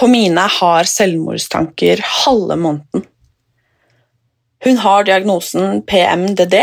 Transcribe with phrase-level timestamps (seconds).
[0.00, 3.02] Tomine har selvmordstanker halve måneden.
[4.64, 6.56] Hun har diagnosen PMDD,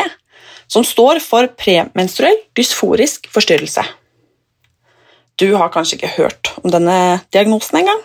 [0.67, 3.83] som står for premenstruell dysforisk forstyrrelse.
[5.37, 7.99] Du har kanskje ikke hørt om denne diagnosen engang?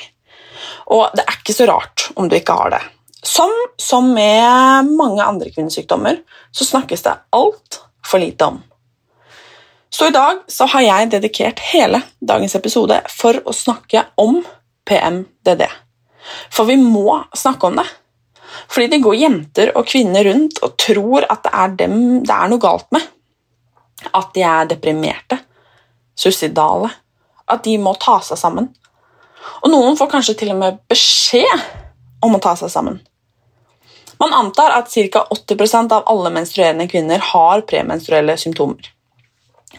[0.92, 2.82] Og det er ikke så rart om du ikke har det.
[3.22, 6.20] Som, som med mange andre kvinnesykdommer
[6.52, 8.60] så snakkes det altfor lite om.
[9.92, 14.40] Så i dag så har jeg dedikert hele dagens episode for å snakke om
[14.88, 15.66] PMDD.
[16.52, 17.86] For vi må snakke om det.
[18.70, 22.50] Fordi det går jenter og kvinner rundt og tror at det er dem det er
[22.52, 23.04] noe galt med.
[24.12, 25.38] At de er deprimerte,
[26.18, 26.90] suicidale,
[27.48, 28.68] at de må ta seg sammen.
[29.62, 31.66] Og noen får kanskje til og med beskjed
[32.22, 33.00] om å ta seg sammen.
[34.22, 35.24] Man antar at ca.
[35.34, 38.92] 80% av alle menstruerende kvinner har premenstruelle symptomer.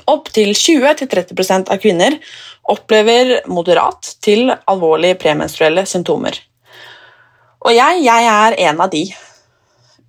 [0.09, 2.17] Opptil 20-30% av kvinner
[2.73, 6.35] opplever moderat til alvorlige premenstruelle symptomer.
[7.63, 9.05] Og jeg, jeg er en av de.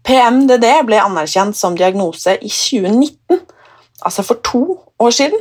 [0.05, 3.39] PMDD ble anerkjent som diagnose i 2019,
[4.05, 4.65] altså for to
[5.01, 5.39] år siden.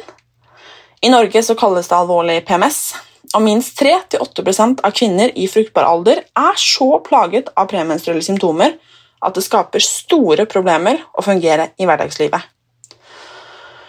[1.03, 2.93] I Norge så kalles det alvorlig PMS,
[3.33, 8.77] og minst 3-8% av kvinner i fruktbar alder er så plaget av premenstruelle symptomer
[9.23, 12.49] at det skaper store problemer å fungere i hverdagslivet.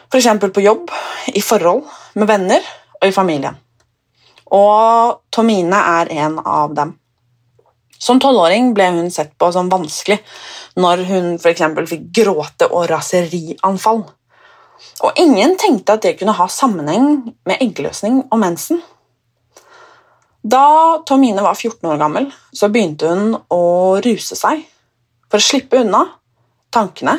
[0.08, 0.28] F.eks.
[0.54, 0.90] på jobb,
[1.34, 2.66] i forhold, med venner
[3.00, 3.56] og i familien.
[4.54, 6.94] Og Tomine er en av dem.
[7.98, 10.18] Som tolvåring ble hun sett på som vanskelig
[10.80, 11.62] når hun f.eks.
[11.90, 14.02] fikk gråte- og raserianfall.
[15.04, 18.82] Og ingen tenkte at det kunne ha sammenheng med eggløsning og mensen.
[20.44, 23.62] Da Tomine var 14 år gammel, så begynte hun å
[24.04, 24.66] ruse seg
[25.30, 26.02] for å slippe unna
[26.74, 27.16] tankene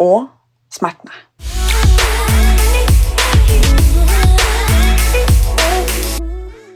[0.00, 0.30] og
[0.72, 1.12] smertene.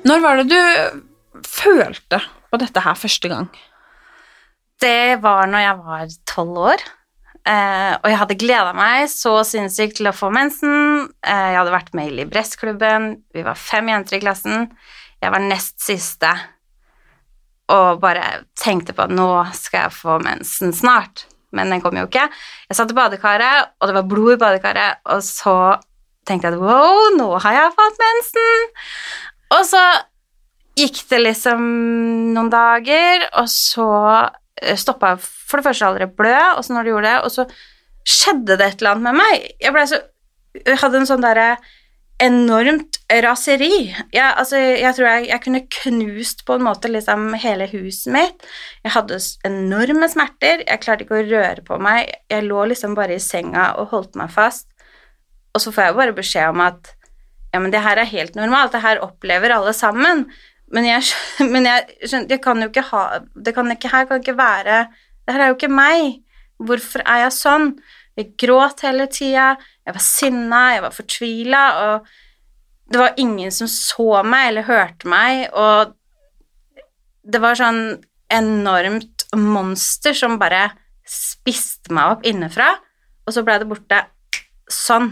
[0.04, 2.20] Når var det du følte
[2.54, 3.48] på dette her første gang?
[4.82, 6.86] Det var når jeg var tolv år,
[7.46, 11.08] eh, og jeg hadde gleda meg så sinnssykt til å få mensen.
[11.24, 14.68] Eh, jeg hadde vært med i Libresseklubben, vi var fem jenter i klassen.
[15.22, 16.32] Jeg var nest siste
[17.72, 21.24] og bare tenkte på at nå skal jeg få mensen snart.
[21.54, 22.26] Men den kom jo ikke.
[22.68, 25.56] Jeg satt i badekaret, og det var blod i badekaret, og så
[26.26, 28.66] tenkte jeg at wow, nå har jeg fått mensen.
[29.54, 29.82] Og så
[30.78, 31.62] gikk det liksom
[32.34, 33.90] noen dager, og så
[34.78, 37.46] stoppa jeg for det første aldri blø, og så når det gjorde det, og så
[38.04, 39.48] skjedde det et eller annet med meg.
[39.62, 40.02] Jeg blei så
[40.54, 41.56] Jeg hadde en sånn derre
[42.22, 43.88] enormt raseri.
[44.14, 48.46] Jeg, altså, jeg tror jeg, jeg, kunne knust på en måte liksom hele huset mitt.
[48.84, 49.18] Jeg hadde
[49.48, 50.62] enorme smerter.
[50.62, 52.12] Jeg klarte ikke å røre på meg.
[52.30, 54.68] Jeg lå liksom bare i senga og holdt meg fast.
[55.54, 56.94] Og så får jeg bare beskjed om at
[57.54, 60.24] ja, men det her er helt normalt, det her opplever alle sammen.
[60.72, 61.04] Men jeg,
[61.52, 63.02] men jeg det kan jo ikke ha
[63.34, 64.78] Det kan ikke, her kan ikke være
[65.24, 66.20] Det her er jo ikke meg.
[66.64, 67.72] Hvorfor er jeg sånn?
[68.14, 73.66] Jeg gråt hele tida, jeg var sinna, jeg var fortvila, og det var ingen som
[73.66, 75.96] så meg eller hørte meg, og
[77.26, 77.80] det var sånn
[78.30, 80.68] enormt monster som bare
[81.02, 82.70] spiste meg opp innenfra,
[83.26, 84.04] og så ble det borte
[84.70, 85.10] sånn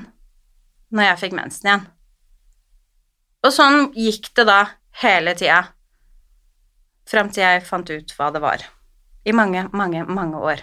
[0.93, 1.85] når jeg fikk mensen igjen.
[3.43, 4.61] Og sånn gikk det da
[5.03, 5.61] hele tida,
[7.09, 8.63] fram til jeg fant ut hva det var.
[9.27, 10.63] I mange, mange, mange år.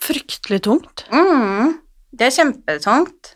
[0.00, 1.04] Fryktelig tungt.
[1.12, 1.76] Mm,
[2.16, 3.34] det er kjempetungt.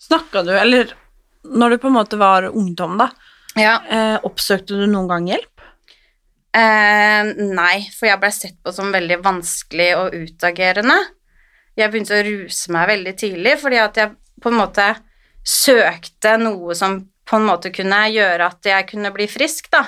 [0.00, 0.92] Snakka du, eller
[1.44, 3.10] når du på en måte var ungdom, da,
[3.56, 3.80] Ja.
[3.88, 5.60] eh, oppsøkte du noen gang hjelp?
[6.54, 7.22] Eh,
[7.54, 10.96] nei, for jeg ble sett på som veldig vanskelig og utagerende.
[11.78, 14.88] Jeg begynte å ruse meg veldig tidlig fordi at jeg på en måte
[15.46, 16.98] søkte noe som
[17.30, 19.84] på en måte kunne gjøre at jeg kunne bli frisk, da.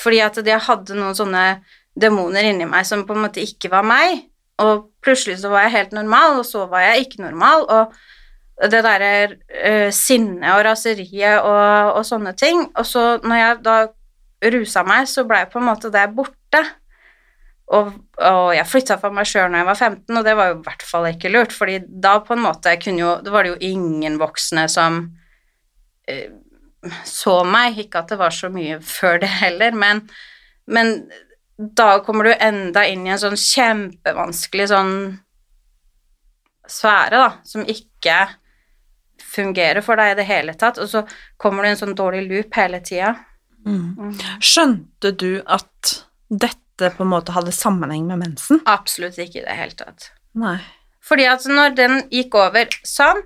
[0.00, 1.46] Fordi at jeg hadde noen sånne
[1.92, 4.24] demoner inni meg som på en måte ikke var meg.
[4.62, 7.66] Og plutselig så var jeg helt normal, og så var jeg ikke normal.
[7.68, 12.66] Og det derre uh, sinnet og raseriet og, og, sånne ting.
[12.78, 13.78] Og så når jeg da
[14.52, 16.62] rusa meg, så blei på en måte det borte.
[17.72, 20.56] Og, og jeg flytta for meg sjøl når jeg var 15, og det var jo
[20.58, 23.54] i hvert fall ikke lurt, fordi da på en måte kunne jo Da var det
[23.54, 24.98] jo ingen voksne som
[26.10, 26.26] uh,
[27.08, 27.78] så meg.
[27.78, 30.04] Ikke at det var så mye før det heller, men,
[30.66, 30.94] men
[31.56, 34.94] da kommer du enda inn i en sånn kjempevanskelig sånn
[36.72, 38.16] sfære da, som ikke
[39.32, 41.04] fungerer for deg i det hele tatt, og så
[41.40, 43.14] kommer du i en sånn dårlig loop hele tida.
[43.66, 44.16] Mm.
[44.42, 45.94] Skjønte du at
[46.28, 48.62] dette på en måte hadde sammenheng med mensen?
[48.70, 50.10] Absolutt ikke i det hele tatt.
[50.38, 50.58] Nei.
[51.02, 53.22] Fordi at når den gikk over sånn,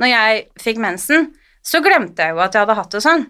[0.00, 1.30] når jeg fikk mensen,
[1.62, 3.26] så glemte jeg jo at jeg hadde hatt det sånn.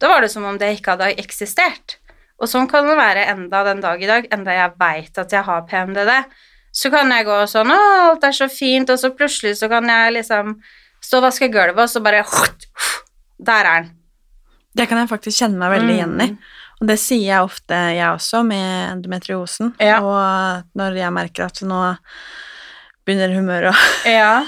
[0.00, 1.96] Da var det som om det ikke hadde eksistert.
[2.36, 5.46] Og sånn kan det være enda den dag i dag, enda jeg veit at jeg
[5.46, 6.12] har PMDD.
[6.76, 7.80] Så kan jeg gå sånn 'Å,
[8.10, 10.60] alt er så fint', og så plutselig så kan jeg liksom
[11.00, 12.24] stå og vaske gulvet, og så bare
[13.38, 13.90] Der er den.
[14.76, 16.28] Det kan jeg faktisk kjenne meg veldig igjen i.
[16.32, 16.38] Mm.
[16.80, 19.74] Og det sier jeg ofte, jeg også, med endometriosen.
[19.80, 20.00] Ja.
[20.00, 21.94] Og når jeg merker at nå
[23.06, 23.86] begynner humøret å,
[24.18, 24.44] Ja.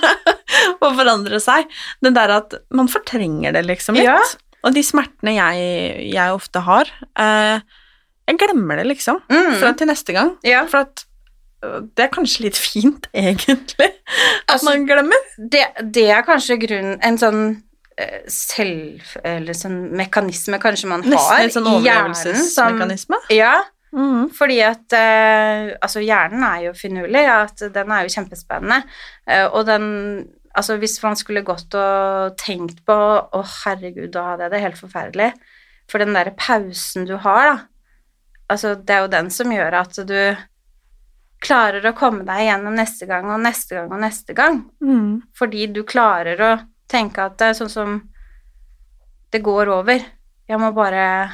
[0.83, 1.69] forandre seg,
[2.03, 4.05] det der at man fortrenger det liksom litt.
[4.09, 4.19] Ja.
[4.67, 6.89] Og de smertene jeg, jeg ofte har,
[7.19, 7.61] eh,
[8.29, 9.55] jeg glemmer det liksom, Mm.
[9.61, 10.35] fra til neste gang.
[10.45, 10.65] ja.
[10.67, 11.05] For at
[11.65, 15.25] øh, det er kanskje litt fint, egentlig, at Altså, man glemmer.
[15.39, 15.65] Det,
[15.95, 17.41] det er kanskje grunnen En sånn
[17.99, 19.01] eh, selv...
[19.25, 23.17] Eller sånn mekanisme kanskje man har Nesten en sånn i overlevelsesmekanisme.
[23.35, 23.55] Ja,
[23.93, 24.31] Mhm.
[24.37, 28.83] fordi at eh, Altså, hjernen er jo finurlig, at den er jo kjempespennende,
[29.27, 34.47] eh, og den Altså, hvis man skulle gått og tenkt på Å, herregud, da hadde
[34.47, 35.33] jeg det helt forferdelig.
[35.89, 37.59] For den derre pausen du har, da
[38.49, 40.21] Altså, det er jo den som gjør at du
[41.45, 44.63] klarer å komme deg gjennom neste gang og neste gang og neste gang.
[44.83, 45.21] Mm.
[45.37, 46.53] Fordi du klarer å
[46.91, 47.99] tenke at det er sånn som
[49.29, 50.01] Det går over.
[50.49, 51.29] Jeg må bare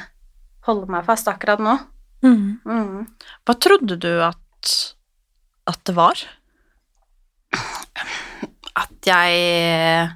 [0.67, 1.77] holde meg fast akkurat nå.
[2.25, 3.05] Mm.
[3.45, 4.73] Hva trodde du at,
[5.69, 6.21] at det var?
[8.75, 10.09] At jeg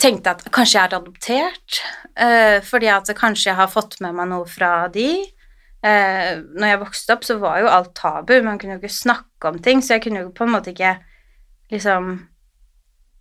[0.00, 1.80] tenkte at kanskje jeg er adoptert,
[2.18, 5.22] eh, fordi at kanskje jeg har fått med meg noe fra de.
[5.84, 9.50] Eh, når jeg vokste opp, så var jo alt tabu, man kunne jo ikke snakke
[9.50, 10.96] om ting, så jeg kunne jo på en måte ikke
[11.72, 12.14] liksom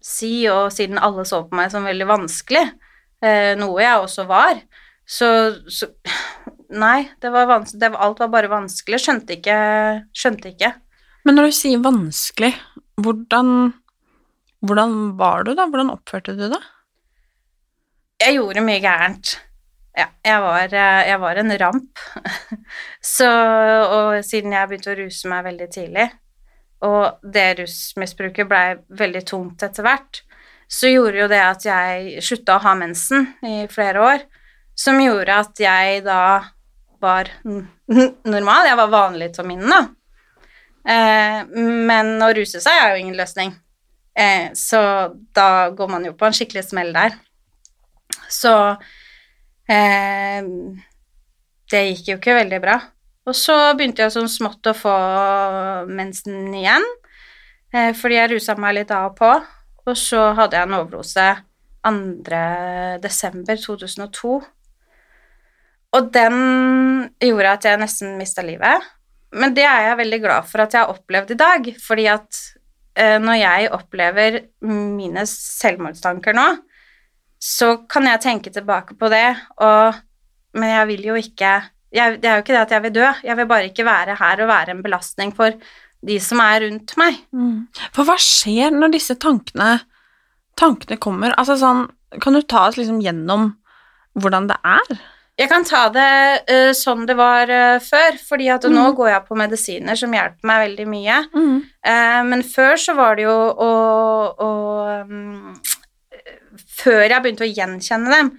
[0.03, 2.63] si, og siden alle så på meg som veldig vanskelig,
[3.23, 4.63] eh, noe jeg også var,
[5.03, 5.29] så,
[5.67, 5.91] så
[6.74, 7.68] Nei, det var var,
[8.02, 9.58] alt var bare vanskelig, skjønte ikke,
[10.16, 10.74] skjønte ikke.
[11.24, 12.52] Men når du sier vanskelig,
[13.04, 13.74] hvordan,
[14.66, 15.68] hvordan var du da?
[15.70, 16.70] Hvordan oppførte du deg?
[18.24, 19.38] Jeg gjorde mye gærent.
[19.94, 22.04] Ja, jeg var, jeg var en ramp.
[23.16, 26.08] Så, og siden jeg begynte å ruse meg veldig tidlig,
[26.84, 28.68] og det rusmisbruket blei
[29.00, 30.24] veldig tungt etter hvert,
[30.68, 34.24] så gjorde jo det at jeg slutta å ha mensen i flere år,
[34.74, 36.24] som gjorde at jeg da
[37.03, 37.67] var n-
[38.33, 38.69] normal.
[38.71, 39.81] Jeg var vanlig til min, da.
[40.83, 41.44] Eh,
[41.88, 43.53] men å ruse seg er jo ingen løsning.
[44.15, 44.79] Eh, så
[45.35, 47.15] da går man jo på en skikkelig smell der.
[48.31, 48.51] Så
[49.69, 50.44] eh,
[51.71, 52.79] det gikk jo ikke veldig bra.
[53.23, 54.94] Og så begynte jeg sånn smått å få
[55.88, 56.83] mensen igjen,
[57.95, 59.29] fordi jeg rusa meg litt av og på.
[59.88, 61.23] Og så hadde jeg en overdose
[61.88, 62.41] 2.
[63.03, 64.33] desember 2002.
[65.94, 66.36] Og den
[67.22, 68.86] gjorde at jeg nesten mista livet.
[69.34, 72.40] Men det er jeg veldig glad for at jeg har opplevd i dag, fordi at
[72.98, 76.48] eh, når jeg opplever mine selvmordstanker nå,
[77.44, 79.28] så kan jeg tenke tilbake på det,
[79.66, 79.98] og,
[80.56, 81.54] men jeg vil jo ikke
[81.94, 84.16] jeg, Det er jo ikke det at jeg vil dø, jeg vil bare ikke være
[84.18, 85.54] her og være en belastning for
[86.04, 87.20] de som er rundt meg.
[87.94, 89.84] For hva skjer når disse tankene,
[90.58, 91.36] tankene kommer?
[91.38, 91.86] Altså sånn,
[92.24, 93.51] kan du ta oss liksom gjennom
[94.17, 94.98] hvordan det er?
[95.40, 96.10] Jeg kan ta det
[96.46, 98.96] uh, sånn det var uh, før, fordi at nå Mhm.
[99.00, 101.16] går jeg på medisiner som hjelper meg veldig mye.
[101.84, 103.72] Eh, men før så var det jo å,
[104.38, 104.50] å
[105.02, 105.56] um,
[106.78, 108.30] Før jeg begynte å gjenkjenne dem,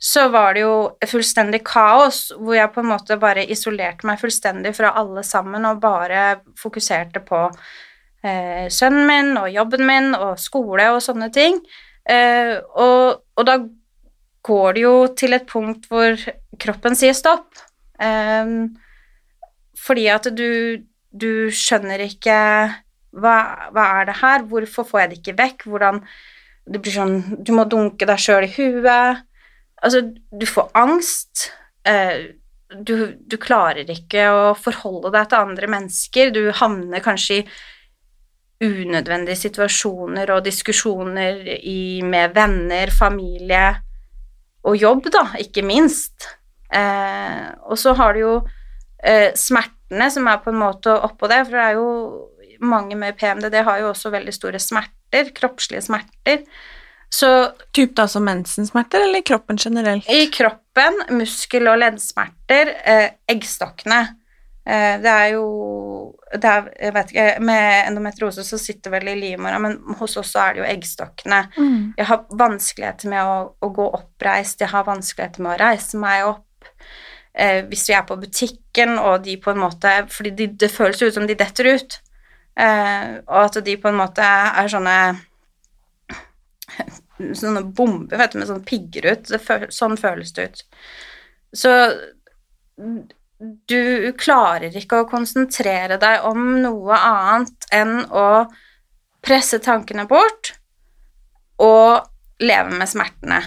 [0.00, 0.74] så var det jo
[1.06, 5.78] fullstendig kaos, hvor jeg på en måte bare isolerte meg fullstendig fra alle sammen og
[5.82, 7.44] bare fokuserte på
[8.22, 11.60] sønnen min og jobben min og skole og sånne ting.
[12.10, 13.58] Og, og da
[14.46, 16.16] går det jo til et punkt hvor
[16.60, 17.58] kroppen sier stopp.
[18.00, 18.72] Um,
[19.80, 20.80] fordi at du,
[21.12, 22.36] du skjønner ikke
[23.10, 23.36] hva,
[23.74, 26.04] hva er det her, hvorfor får jeg det ikke vekk, hvordan
[26.70, 29.24] det blir sånn Du må dunke deg sjøl i huet.
[29.80, 31.48] Altså, du får angst.
[31.88, 32.36] Uh,
[32.70, 36.32] du, du klarer ikke å forholde deg til andre mennesker.
[36.32, 37.44] Du havner kanskje i
[38.60, 43.72] unødvendige situasjoner og diskusjoner i, med venner, familie
[44.66, 46.28] og jobb, da, ikke minst.
[46.72, 48.34] Eh, og så har du jo
[49.02, 51.88] eh, smertene som er på en måte oppå det, for det er jo
[52.60, 56.44] mange med PMDD har jo også veldig store smerter, kroppslige smerter.
[57.10, 57.30] Så
[57.74, 60.06] Typ da som mensensmerter, eller i kroppen generelt?
[60.08, 64.00] i kroppen, muskel- og leddsmerter, eh, eggstokkene.
[64.66, 65.44] Eh, det er jo
[66.38, 70.44] er, jeg vet ikke, Med endometriose så sitter vel i livmora, men hos oss så
[70.44, 71.40] er det jo eggstokkene.
[71.56, 71.78] Mm.
[71.98, 76.28] Jeg har vanskeligheter med å, å gå oppreist, jeg har vanskeligheter med å reise meg
[76.28, 76.68] opp.
[77.34, 81.02] Eh, hvis vi er på butikken, og de på en måte Fordi de, det føles
[81.02, 81.98] ut som de detter ut.
[82.58, 84.96] Eh, og at de på en måte er sånne
[87.36, 89.32] Sånne bomber, vet du, med sånne pigger ut.
[89.44, 90.62] Føl, sånn føles det ut.
[91.52, 91.72] Så
[93.40, 98.44] du klarer ikke å konsentrere deg om noe annet enn å
[99.24, 100.52] presse tankene bort
[101.60, 103.40] og leve med smertene.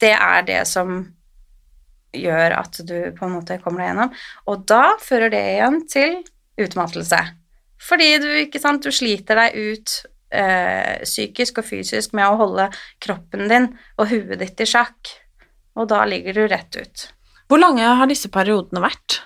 [0.00, 1.00] Det er det som
[2.16, 4.14] gjør at du på en måte kommer deg gjennom.
[4.48, 6.16] Og da fører det igjen til
[6.58, 7.20] utmattelse.
[7.88, 9.94] Fordi du, ikke sant, du sliter deg ut
[10.34, 12.70] eh, psykisk og fysisk med å holde
[13.02, 15.14] kroppen din og huet ditt i sjakk.
[15.78, 17.08] Og da ligger du rett ut.
[17.48, 19.22] Hvor lange har disse periodene vært?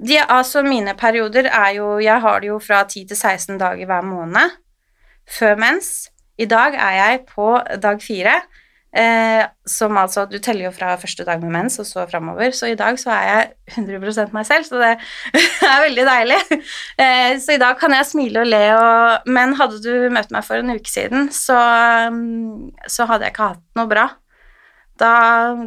[0.00, 3.86] De, altså mine perioder er jo Jeg har det jo fra 10 til 16 dager
[3.86, 4.58] hver måned
[5.30, 6.08] før mens.
[6.40, 8.40] I dag er jeg på dag fire.
[8.92, 12.50] Eh, som altså Du teller jo fra første dag med mens og så framover.
[12.56, 14.90] Så i dag så er jeg 100% meg selv, så det
[15.70, 16.40] er veldig deilig.
[16.98, 20.44] Eh, så i dag kan jeg smile og le og Men hadde du møtt meg
[20.48, 21.60] for en uke siden, så,
[22.12, 24.08] mm, så hadde jeg ikke hatt noe bra.
[25.00, 25.14] Da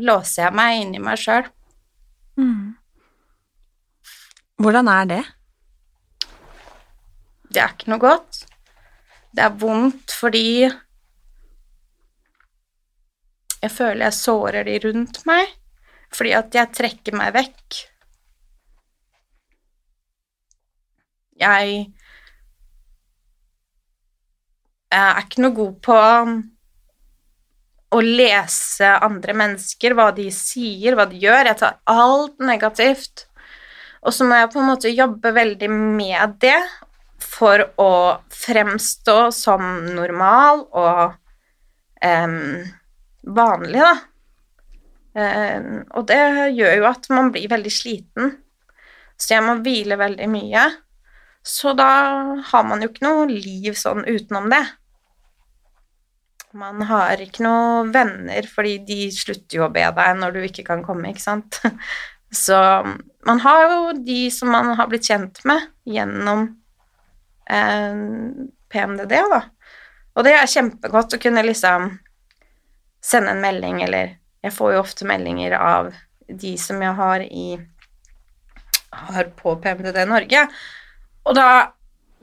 [0.02, 1.48] låser jeg meg inni meg sjøl.
[2.38, 2.76] Mm.
[4.60, 5.24] Hvordan er det?
[7.52, 8.42] Det er ikke noe godt.
[9.36, 10.48] Det er vondt fordi
[13.66, 15.50] jeg føler jeg sårer de rundt meg,
[16.14, 17.80] fordi at jeg trekker meg vekk.
[21.42, 21.72] Jeg
[24.96, 25.96] Jeg er ikke noe god på
[27.96, 31.52] å lese andre mennesker, hva de sier, hva de gjør.
[31.52, 33.28] Jeg tar alt negativt.
[34.06, 36.60] Og så må jeg på en måte jobbe veldig med det
[37.24, 37.92] for å
[38.34, 39.64] fremstå som
[39.96, 41.16] normal og
[42.04, 42.66] um,
[43.36, 43.96] vanlig, da.
[45.16, 46.22] Um, og det
[46.58, 48.34] gjør jo at man blir veldig sliten.
[49.16, 50.66] Så jeg må hvile veldig mye.
[51.46, 51.92] Så da
[52.52, 54.64] har man jo ikke noe liv sånn utenom det.
[56.56, 60.64] Man har ikke noen venner, fordi de slutter jo å be deg når du ikke
[60.68, 61.60] kan komme, ikke sant.
[62.46, 62.58] Så
[63.28, 66.48] man har jo de som man har blitt kjent med gjennom
[67.52, 68.00] eh,
[68.72, 69.42] PMDD, da.
[70.16, 71.92] Og det er kjempegodt å kunne liksom
[73.04, 75.92] sende en melding, eller jeg får jo ofte meldinger av
[76.28, 77.48] de som jeg har i
[78.96, 80.46] har på PMDD Norge.
[81.26, 81.50] Og da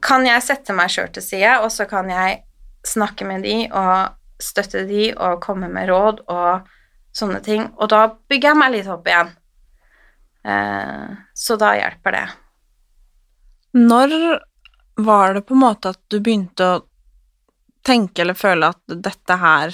[0.02, 2.42] kan jeg sette meg sjøl til side, og så kan jeg
[2.86, 6.68] snakke med de og støtte de og komme med råd og
[7.16, 7.66] sånne ting.
[7.78, 9.30] Og da bygger jeg meg litt opp igjen.
[10.44, 12.24] Eh, så da hjelper det.
[13.78, 14.16] Når
[15.02, 16.80] var det på en måte at du begynte å
[17.86, 19.72] tenke eller føle at dette her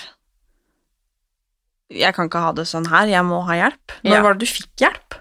[1.90, 3.92] Jeg kan ikke ha det sånn her, jeg må ha hjelp.
[4.04, 4.22] Når Ja.
[4.22, 5.14] var det du fikk hjelp?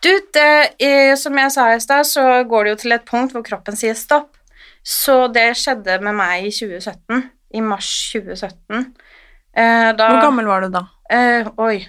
[0.00, 3.32] Du, det, eh, som jeg sa i stad, så går det jo til et punkt
[3.34, 4.36] hvor kroppen sier stopp.
[4.86, 7.30] Så det skjedde med meg i 2017.
[7.54, 8.94] I mars 2017.
[9.56, 10.84] Eh, da, Hvor gammel var du da?
[11.10, 11.80] Eh, oi.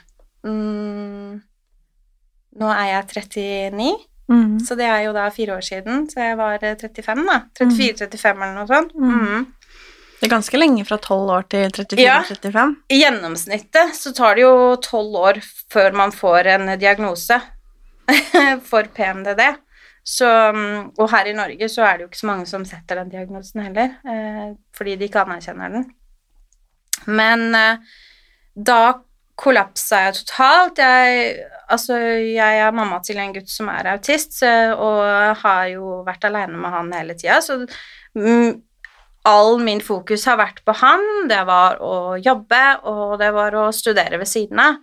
[0.46, 1.42] Mm,
[2.60, 3.92] nå er jeg 39,
[4.32, 4.60] Mm.
[4.64, 6.06] så det er jo da fire år siden.
[6.10, 7.42] Så jeg var eh, 35, da.
[7.60, 8.94] 34-35 eller noe sånt.
[8.96, 9.10] Mm.
[9.12, 9.48] Mhm.
[10.22, 12.76] Det er ganske lenge fra 12 år til 34-35.
[12.94, 15.40] I gjennomsnittet så tar det jo tolv år
[15.74, 17.40] før man får en diagnose
[18.70, 19.42] for PMDD.
[20.04, 23.02] Så, mm, og her i Norge så er det jo ikke så mange som setter
[23.02, 25.86] den diagnosen heller, eh, fordi de ikke anerkjenner den.
[27.06, 27.94] Men eh,
[28.56, 28.82] da
[29.42, 30.82] kollapsa jeg totalt.
[30.82, 36.28] Jeg, altså, jeg er mamma til en gutt som er autist, og har jo vært
[36.30, 37.62] aleine med han hele tida, så
[38.18, 38.60] mm,
[39.30, 41.08] all min fokus har vært på han.
[41.30, 44.80] Det var å jobbe, og det var å studere ved siden av.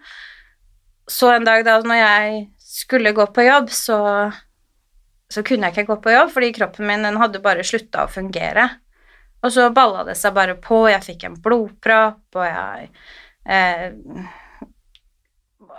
[1.09, 3.99] Så en dag da når jeg skulle gå på jobb, så,
[5.29, 8.13] så kunne jeg ikke gå på jobb, fordi kroppen min den hadde bare slutta å
[8.13, 8.69] fungere.
[9.45, 12.89] Og så balla det seg bare på, jeg fikk en blodpropp, og jeg
[13.47, 13.91] eh,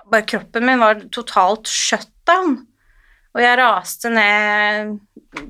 [0.10, 2.58] bare Kroppen min var totalt shutdown.
[3.36, 4.96] Og jeg raste ned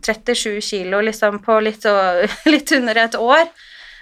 [0.03, 3.46] 37 kilo liksom på litt, og, litt under et år.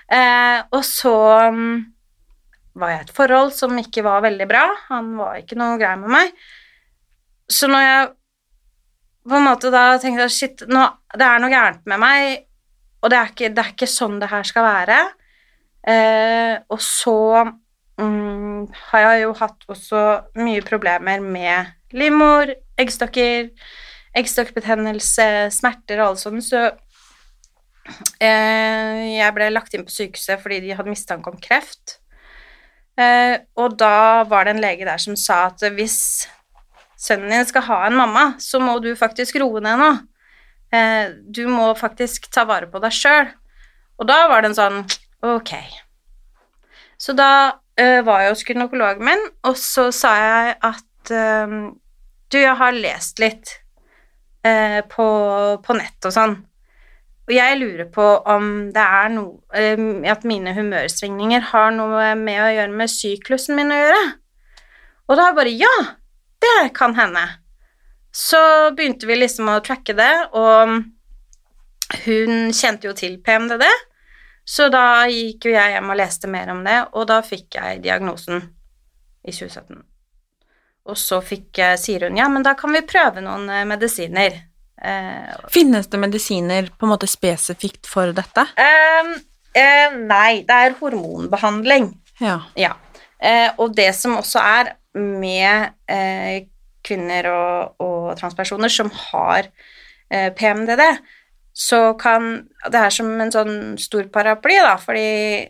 [0.08, 1.18] Eh, og så
[1.54, 1.74] mm,
[2.80, 4.66] var jeg i et forhold som ikke var veldig bra.
[4.90, 6.48] Han var ikke noe grei med meg.
[7.52, 8.08] Så når jeg
[9.30, 10.84] på en måte da tenkte jeg, shit, nå,
[11.18, 12.44] det er noe gærent med meg,
[13.04, 15.00] og det er ikke, det er ikke sånn det her skal være.
[15.88, 17.18] Eh, og så
[18.02, 20.04] mm, har jeg jo hatt også
[20.42, 23.52] mye problemer med livmor, eggstokker,
[24.18, 26.66] eggstokkbetennelse, smerter og alt sånt, så
[28.20, 32.00] eh, jeg ble lagt inn på sykehuset fordi de hadde mistanke om kreft.
[32.98, 36.28] Eh, og da var det en lege der som sa at hvis
[36.98, 39.92] sønnen din skal ha en mamma, så må du faktisk roe ned nå.
[40.74, 43.30] Eh, du må faktisk ta vare på deg sjøl.
[43.98, 44.82] Og da var det en sånn
[45.26, 45.54] Ok.
[47.02, 47.30] Så da
[47.80, 51.56] eh, var jeg hos gynekologen min, og så sa jeg at eh,
[52.28, 53.56] Du, jeg har lest litt
[54.48, 55.06] på,
[55.60, 56.34] på nett og sånn.
[57.28, 62.54] Og jeg lurer på om det er noe At mine humørsvingninger har noe med å
[62.54, 64.04] gjøre med syklusen min å gjøre.
[65.12, 65.74] Og da bare Ja,
[66.44, 67.24] det kan hende.
[68.14, 68.40] Så
[68.78, 70.78] begynte vi liksom å tracke det, og
[72.06, 73.66] hun kjente jo til PMDD,
[74.48, 77.82] så da gikk jo jeg hjem og leste mer om det, og da fikk jeg
[77.84, 78.42] diagnosen
[79.28, 79.82] i 2017.
[80.88, 84.38] Og så fikk, sier hun ja, men da kan vi prøve noen eh, medisiner.
[84.80, 88.46] Eh, Finnes det medisiner på en måte spesifikt for dette?
[88.56, 89.10] eh,
[89.52, 91.90] eh, nei, det er hormonbehandling.
[92.24, 92.38] Ja.
[92.56, 92.72] Ja.
[93.20, 96.48] Eh, og det som også er med eh,
[96.88, 99.50] kvinner og, og transpersoner som har
[100.10, 100.84] eh, PMDD,
[101.58, 105.48] så kan Det er som en sånn stor paraply, da, fordi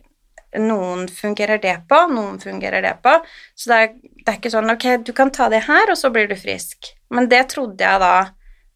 [0.63, 3.11] noen fungerer det på, noen fungerer det på.
[3.55, 6.11] Så det er, det er ikke sånn Ok, du kan ta det her, og så
[6.13, 6.93] blir du frisk.
[7.13, 8.29] Men det trodde jeg da,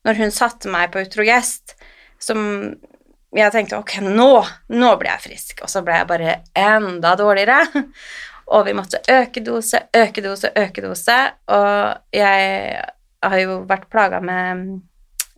[0.08, 1.78] når hun satte meg på Utrogest,
[2.22, 2.42] som
[3.32, 4.32] jeg tenkte ok, nå,
[4.75, 7.63] nå blir jeg frisk, og så ble jeg bare enda dårligere.
[8.51, 11.17] Og vi måtte øke dose, øke dose, øke dose.
[11.48, 12.81] Og jeg
[13.24, 14.81] har jo vært plaga med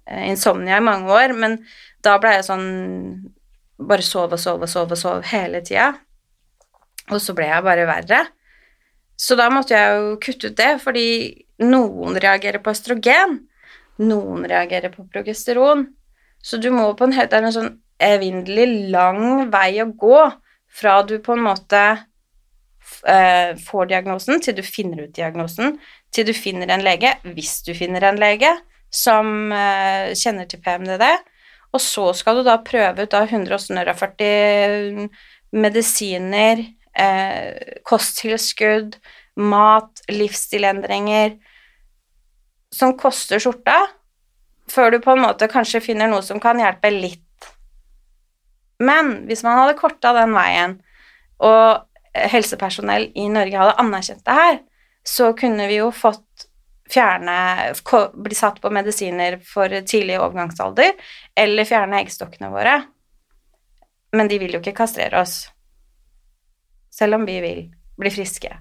[0.08, 1.60] eh, insomnia i mange år, men
[2.04, 2.68] da ble jeg sånn
[3.84, 5.90] Bare sove og sove og sove og sove hele tida.
[7.12, 8.20] Og så ble jeg bare verre.
[9.20, 11.08] Så da måtte jeg jo kutte ut det, fordi
[11.66, 13.40] noen reagerer på østrogen,
[14.00, 15.88] noen reagerer på progesteron.
[16.40, 20.22] Så du må på en Det er en sånn evinnelig lang vei å gå
[20.74, 21.84] fra du på en måte
[23.08, 25.78] eh, får diagnosen, til du finner ut diagnosen,
[26.14, 28.52] til du finner en lege, hvis du finner en lege
[28.94, 31.06] som eh, kjenner til PMDD,
[31.74, 35.08] og så skal du da prøve ut da 140
[35.54, 36.62] medisiner,
[36.94, 39.00] eh, kosttilskudd,
[39.42, 41.36] mat, livsstilendringer,
[42.74, 43.80] som koster skjorta,
[44.70, 47.50] før du på en måte kanskje finner noe som kan hjelpe litt.
[48.84, 50.78] Men hvis man hadde korta den veien,
[51.44, 54.60] og helsepersonell i Norge hadde anerkjent det her,
[55.04, 56.48] så kunne vi jo fått
[56.94, 57.74] fjerne
[58.14, 60.92] Bli satt på medisiner for tidlig overgangsalder,
[61.36, 62.76] eller fjerne eggstokkene våre.
[64.14, 65.48] Men de vil jo ikke kastrere oss.
[66.94, 67.64] Selv om vi vil
[67.98, 68.52] bli friske,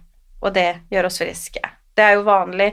[0.40, 1.60] og det gjør oss friske.
[1.92, 2.70] Det er jo vanlig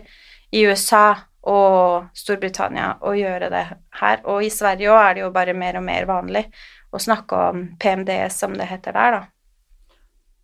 [0.55, 1.17] i USA
[1.49, 3.65] og Storbritannia å gjøre det
[3.99, 6.45] her, og i Sverige òg er det jo bare mer og mer vanlig
[6.91, 9.21] å snakke om PMDS, som det heter der, da.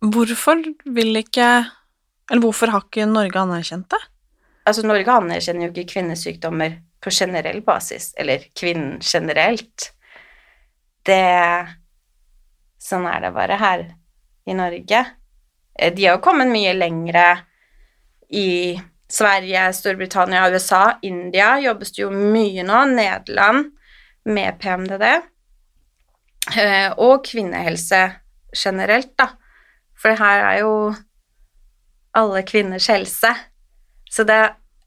[0.04, 1.46] Hvorfor vil ikke
[2.30, 4.00] Eller hvorfor har ikke Norge anerkjent det?
[4.66, 9.92] Altså, Norge anerkjenner jo ikke kvinnesykdommer på generell basis, eller kvinnen generelt.
[11.06, 11.22] Det
[12.82, 13.84] Sånn er det bare her
[14.46, 15.04] i Norge.
[15.78, 17.24] Eh, De har jo kommet mye lengre
[18.30, 18.74] i
[19.08, 23.72] Sverige, Storbritannia, USA, India jobbes det jo mye nå, Nederland
[24.26, 25.04] med PMDD,
[26.58, 28.00] eh, og kvinnehelse
[28.50, 29.28] generelt, da.
[30.06, 30.74] For det her er jo
[32.14, 33.26] alle kvinners helse.
[34.06, 34.36] Så det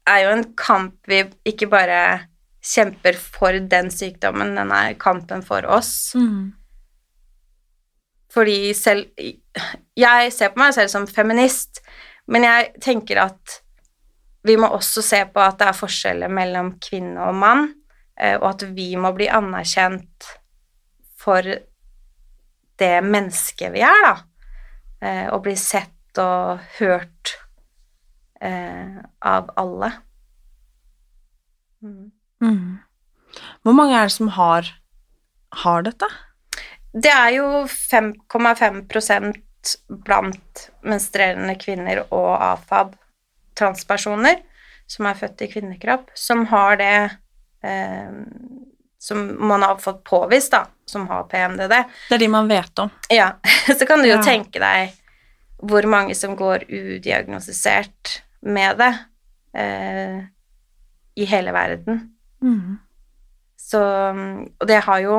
[0.08, 1.98] er jo en kamp vi ikke bare
[2.64, 6.14] kjemper for den sykdommen, den er kampen for oss.
[8.32, 9.12] Fordi selv
[9.96, 11.82] Jeg ser på meg selv som feminist,
[12.24, 13.60] men jeg tenker at
[14.48, 17.74] vi må også se på at det er forskjeller mellom kvinne og mann,
[18.16, 20.32] eh, og at vi må bli anerkjent
[21.20, 21.44] for
[22.80, 24.16] det mennesket vi er, da.
[25.00, 27.36] Eh, Og bli sett og hørt
[28.42, 29.92] eh, av alle.
[31.82, 32.10] Mm.
[32.42, 32.78] Mm.
[33.62, 34.72] Hvor mange er det som har,
[35.64, 36.08] har dette?
[36.92, 39.32] Det er jo 5,5%
[40.04, 42.96] blant menstruerende kvinner og AFAB
[43.60, 44.40] transpersoner
[44.90, 46.94] som er født i kvinnekropp, som har det
[47.62, 48.10] eh,
[49.00, 51.72] som man har fått påvist, da, som har PMDD.
[52.10, 52.90] Det er de man vet om.
[53.08, 53.30] Ja,
[53.78, 54.22] så kan du jo Ja.
[54.26, 54.92] tenke deg
[55.60, 58.92] hvor mange som går udiagnostisert med det
[59.60, 60.20] eh,
[61.20, 61.98] i hele verden.
[63.60, 65.18] Så, og det har jo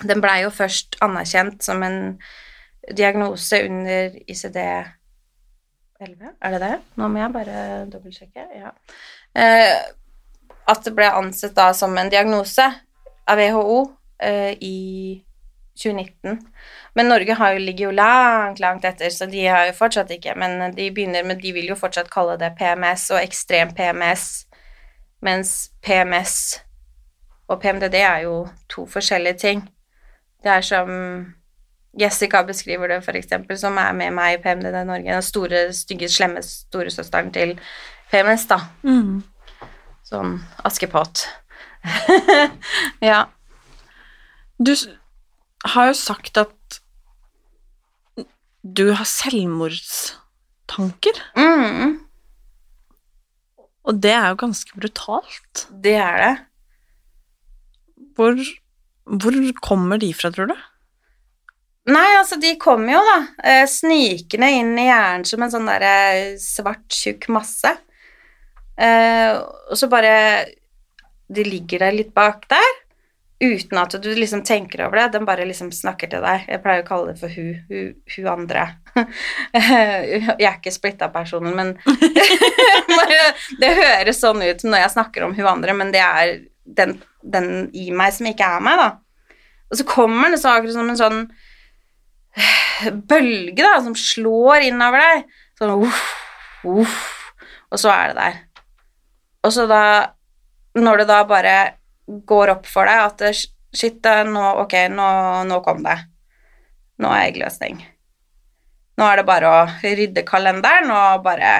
[0.00, 2.14] Den blei jo først anerkjent som en
[2.96, 6.70] diagnose under ICD-11, er det det?
[6.96, 8.46] Nå må jeg bare dobbeltsjekke.
[8.56, 8.70] Ja.
[9.36, 9.76] Eh,
[10.70, 12.66] at det ble ansett da som en diagnose
[13.30, 13.80] av WHO
[14.22, 14.78] eh, i
[15.82, 16.38] 2019.
[16.94, 20.74] Men Norge jo, ligger jo langt, langt etter, så de har jo fortsatt ikke Men
[20.74, 24.46] de begynner, med de vil jo fortsatt kalle det PMS og ekstrem PMS,
[25.22, 26.60] mens PMS
[27.50, 28.34] og PMDD er jo
[28.70, 29.62] to forskjellige ting.
[30.42, 30.90] Det er som
[32.00, 35.10] Jessica beskriver det, eksempel, som er med meg i PMDD Norge.
[35.10, 37.56] Den store, stygge, slemme storesøsteren til
[38.12, 38.60] PMS, da.
[38.82, 39.22] Mm.
[40.10, 41.22] Sånn Askepott.
[43.10, 43.20] ja.
[44.60, 44.74] Du
[45.72, 46.56] har jo sagt at
[48.60, 51.94] du har selvmordstanker, Mm,
[53.88, 55.64] og det er jo ganske brutalt.
[55.82, 56.34] det er det.
[58.14, 58.36] Hvor,
[59.08, 59.32] hvor
[59.64, 60.56] kommer de fra, tror du?
[61.90, 66.36] Nei, altså, de kommer jo, da, eh, snikende inn i hjernen som en sånn derre
[66.38, 67.72] svart, tjukk masse.
[68.80, 69.36] Eh,
[69.70, 70.12] og så bare
[71.28, 72.70] De ligger der litt bak der,
[73.40, 75.12] uten at du liksom tenker over det.
[75.14, 76.48] Den bare liksom snakker til deg.
[76.50, 78.64] Jeg pleier å kalle det for hun, hun, hun andre.
[79.54, 81.76] jeg er ikke splitta personen, men
[83.60, 87.70] Det høres sånn ut når jeg snakker om hun andre, men det er den, den
[87.76, 88.90] i meg som ikke er meg, da.
[89.70, 91.22] Og så kommer det så akkurat som en sånn
[93.10, 95.34] bølge da, som slår innover deg.
[95.60, 96.04] Sånn uff,
[96.66, 97.00] uff,
[97.70, 98.38] og så er det der.
[99.46, 99.82] Og så da,
[100.76, 101.56] når det da bare
[102.06, 103.24] går opp for deg at
[103.76, 105.08] shit, nå, ok, nå,
[105.48, 105.96] nå kom det.
[107.00, 107.80] Nå er jeg løsning.
[109.00, 111.54] Nå er det bare å rydde kalenderen og bare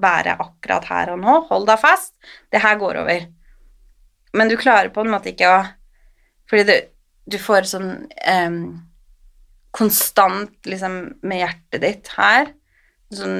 [0.00, 1.36] være akkurat her og nå.
[1.50, 2.14] Hold deg fast.
[2.50, 3.26] Det her går over.
[4.34, 5.62] Men du klarer på en måte ikke å
[6.50, 6.74] Fordi du,
[7.32, 8.56] du får sånn um,
[9.72, 12.50] konstant liksom med hjertet ditt her.
[13.14, 13.38] Sånn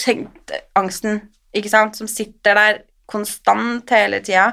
[0.00, 0.32] tenk,
[0.78, 1.20] Angsten,
[1.56, 4.52] ikke sant, som sitter der konstant hele tida.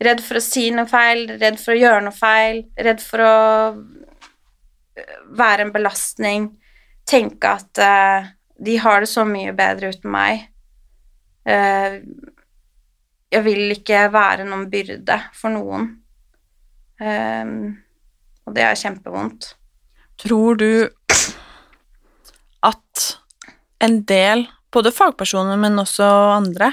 [0.00, 3.36] Redd for å si noe feil, redd for å gjøre noe feil, redd for å
[5.38, 6.48] være en belastning.
[7.08, 10.46] Tenke at uh, de har det så mye bedre uten meg.
[11.48, 12.00] Uh,
[13.32, 15.90] jeg vil ikke være noen byrde for noen.
[16.98, 17.50] Eh,
[18.48, 19.52] og det er kjempevondt.
[20.18, 20.88] Tror du
[22.66, 23.08] at
[23.84, 26.04] en del, både fagpersoner, men også
[26.36, 26.72] andre,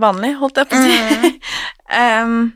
[0.00, 1.40] vanlig, holdt jeg på å si,
[2.22, 2.52] um,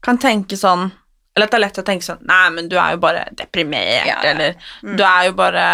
[0.00, 0.90] kan tenke sånn
[1.36, 4.06] Eller at det er lett å tenke sånn Nei, men du er jo bare deprimert,
[4.08, 4.30] Ja, ja.
[4.30, 4.96] eller Mm.
[4.96, 5.64] du er jo bare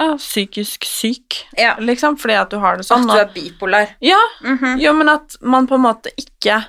[0.00, 1.44] ja, psykisk syk,
[1.78, 3.04] liksom, fordi at du har det sånn.
[3.08, 3.92] At du er bipolar.
[4.02, 4.80] Ja, Mhm.
[4.82, 6.64] jo, men at man på en måte ikke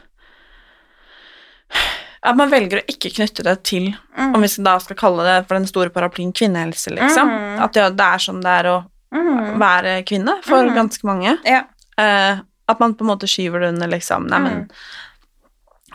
[2.26, 4.36] At man velger å ikke knytte det til Mm.
[4.36, 7.28] om vi skal- da skal kalle det for den store paraplyen kvinnehelse, liksom.
[7.30, 7.60] Mhm.
[7.62, 9.56] At det, det er sånn det er å Mhm.
[9.62, 10.76] være kvinne for mm.
[10.76, 11.38] ganske mange.
[11.48, 11.64] Ja.
[11.98, 14.28] Eh, at man på en måte skyver det under, liksom.
[14.28, 14.70] Nei, men Mhm.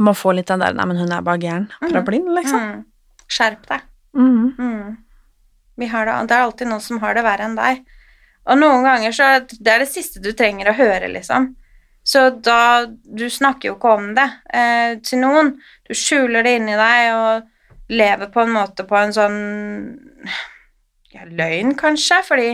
[0.00, 1.68] Man får litt den der Nei, men hun er bare gæren.
[1.80, 2.60] Paraplyen, liksom.
[2.60, 2.84] Mhm.
[3.28, 3.80] Skjerp deg.
[4.16, 4.96] Mm.
[5.76, 7.84] Vi har det, det er alltid noen som har det verre enn deg.
[8.46, 11.54] Og noen ganger så Det er det siste du trenger å høre, liksom.
[12.02, 15.60] Så da Du snakker jo ikke om det eh, til noen.
[15.86, 19.38] Du skjuler det inni deg og lever på en måte på en sånn
[21.14, 22.50] ja, løgn, kanskje, fordi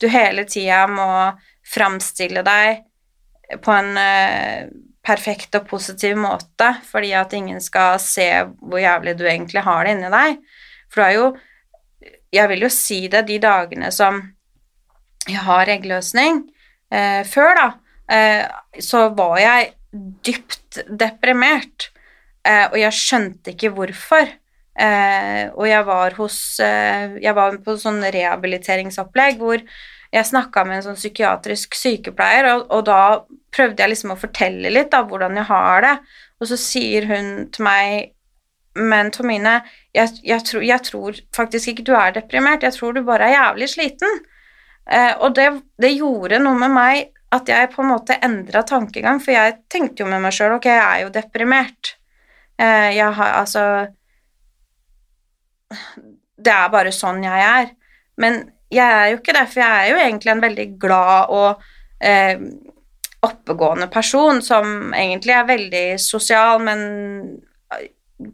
[0.00, 1.10] du hele tida må
[1.70, 2.82] framstille deg
[3.62, 4.70] på en eh,
[5.06, 8.28] perfekt og positiv måte, fordi at ingen skal se
[8.60, 10.42] hvor jævlig du egentlig har det inni deg.
[10.90, 11.30] For du er jo
[12.30, 14.20] Jeg vil jo si det, de dagene som
[15.26, 16.44] jeg har eggløsning
[16.94, 17.64] eh, Før, da,
[18.06, 18.44] eh,
[18.78, 19.72] så var jeg
[20.24, 21.90] dypt deprimert,
[22.46, 24.30] og jeg skjønte ikke hvorfor.
[24.80, 29.60] Eh, og jeg var hos eh, Jeg var på sånn rehabiliteringsopplegg hvor
[30.10, 33.02] jeg snakka med en sånn psykiatrisk sykepleier, og, og da
[33.54, 35.92] prøvde jeg liksom å fortelle litt av hvordan jeg har det,
[36.40, 38.16] og så sier hun til meg
[38.78, 39.60] men Tomine,
[39.94, 43.34] jeg, jeg, tror, jeg tror faktisk ikke du er deprimert, jeg tror du bare er
[43.34, 44.20] jævlig sliten.
[44.86, 45.48] Eh, og det,
[45.82, 50.04] det gjorde noe med meg at jeg på en måte endra tankegang, for jeg tenkte
[50.04, 51.94] jo med meg sjøl ok, jeg er jo deprimert.
[52.58, 53.64] Eh, jeg har altså
[56.40, 57.70] Det er bare sånn jeg er.
[58.20, 61.62] Men jeg er jo ikke det, for jeg er jo egentlig en veldig glad og
[62.06, 62.42] eh,
[63.26, 66.84] oppegående person som egentlig er veldig sosial, men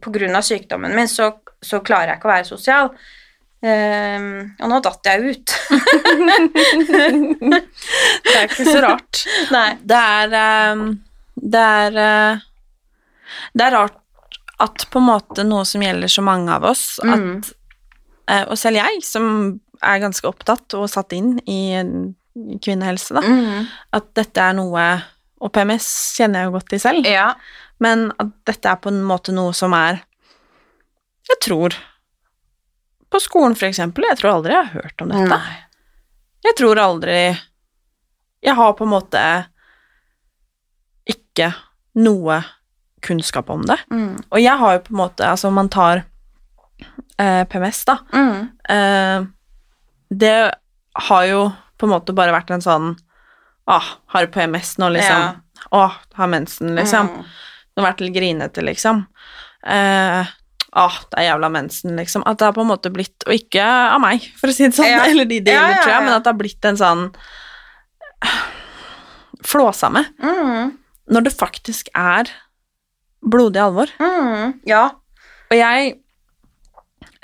[0.03, 1.31] på grunn av sykdommen min så,
[1.63, 2.91] så klarer jeg ikke å være sosial.
[3.65, 5.53] Ehm, og nå datt jeg ut.
[8.27, 9.23] Det er ikke så rart.
[9.53, 9.69] Nei.
[9.81, 10.35] Det er
[10.77, 10.83] um,
[11.37, 12.43] Det er uh,
[13.53, 13.97] Det er rart
[14.59, 17.43] at på en måte noe som gjelder så mange av oss, at Mm.
[18.27, 23.21] eh, Og selv jeg, som er ganske opptatt og satt inn i, i kvinnehelse, da,
[23.21, 23.67] Mm.
[23.93, 25.03] at dette er noe
[25.39, 27.33] og PMS kjenner jeg jo godt til selv, Ja.
[27.79, 30.01] men at dette er på en måte noe som er
[31.29, 31.69] Jeg tror
[33.11, 35.29] På skolen, for eksempel, jeg tror aldri jeg har hørt om dette.
[35.29, 35.57] Nei.
[36.43, 37.39] Jeg tror aldri
[38.43, 39.45] Jeg har på en måte
[41.07, 41.53] ikke
[41.95, 42.41] noe
[43.07, 43.79] kunnskap om det.
[43.93, 44.13] Mm.
[44.29, 46.03] Og jeg har jo på en måte Altså, man tar
[47.17, 47.97] eh, PMS, da.
[48.13, 48.47] Mm.
[48.69, 49.27] Eh,
[50.09, 50.37] det
[51.09, 51.41] har jo
[51.77, 52.95] på en måte bare vært en sånn
[53.67, 55.23] Åh, har du PMS nå, liksom?
[55.25, 55.65] Ja.
[55.75, 57.09] Åh, har mensen, liksom.
[57.11, 57.23] Mm.
[57.75, 59.01] Det har vært litt grinete, liksom.
[59.67, 60.29] Eh,
[60.71, 62.23] åh, det er jævla mensen, liksom.
[62.23, 64.77] At det har på en måte blitt Og ikke av meg, for å si det
[64.77, 65.03] sånn, Ja.
[65.11, 67.03] eller de det gjelder, ja, tror jeg, men at det har blitt en sånn
[69.51, 70.05] flåsame.
[70.23, 70.77] Mm.
[71.11, 72.31] Når det faktisk er
[73.29, 73.91] blodig alvor.
[74.01, 74.57] Mm.
[74.69, 74.85] Ja.
[75.51, 75.95] Og jeg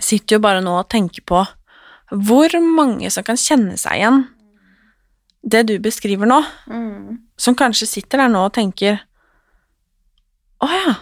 [0.04, 1.44] sitter jo bare nå og tenker på
[2.14, 4.20] hvor mange som kan kjenne seg igjen
[5.44, 6.38] det du beskriver nå,
[6.72, 7.18] Mm.
[7.38, 9.02] som kanskje sitter der nå og tenker
[10.64, 10.94] Å ja.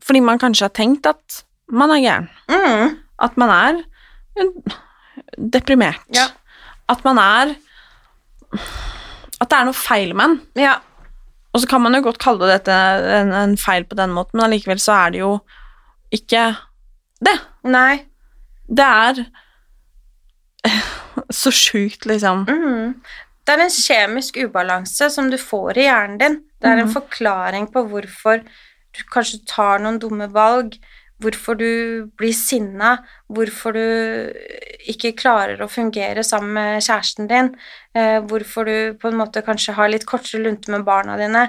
[0.00, 2.28] Fordi man kanskje har tenkt at man er gæren.
[2.48, 2.94] Mm.
[3.20, 3.82] At man er
[5.36, 6.00] deprimert.
[6.14, 6.28] Ja.
[6.88, 7.52] At man er
[9.38, 10.38] At det er noe feil med en.
[10.58, 10.78] Ja.
[11.54, 14.46] Og så kan man jo godt kalle dette en, en feil på den måten, men
[14.50, 15.30] allikevel så er det jo
[16.14, 16.42] ikke
[17.24, 17.36] det.
[17.64, 18.04] Nei.
[18.68, 19.22] Det er
[21.42, 22.44] så sjukt, liksom.
[22.48, 22.94] Mm.
[23.48, 26.38] Det er en kjemisk ubalanse som du får i hjernen din.
[26.60, 26.94] Det er en Mhm.
[26.94, 30.76] forklaring på hvorfor du kanskje tar noen dumme valg,
[31.22, 31.70] hvorfor du
[32.18, 34.32] blir sinna, hvorfor du
[34.88, 37.50] ikke klarer å fungere sammen med kjæresten din,
[37.94, 41.48] eh, hvorfor du på en måte kanskje har litt kortere lunte med barna dine.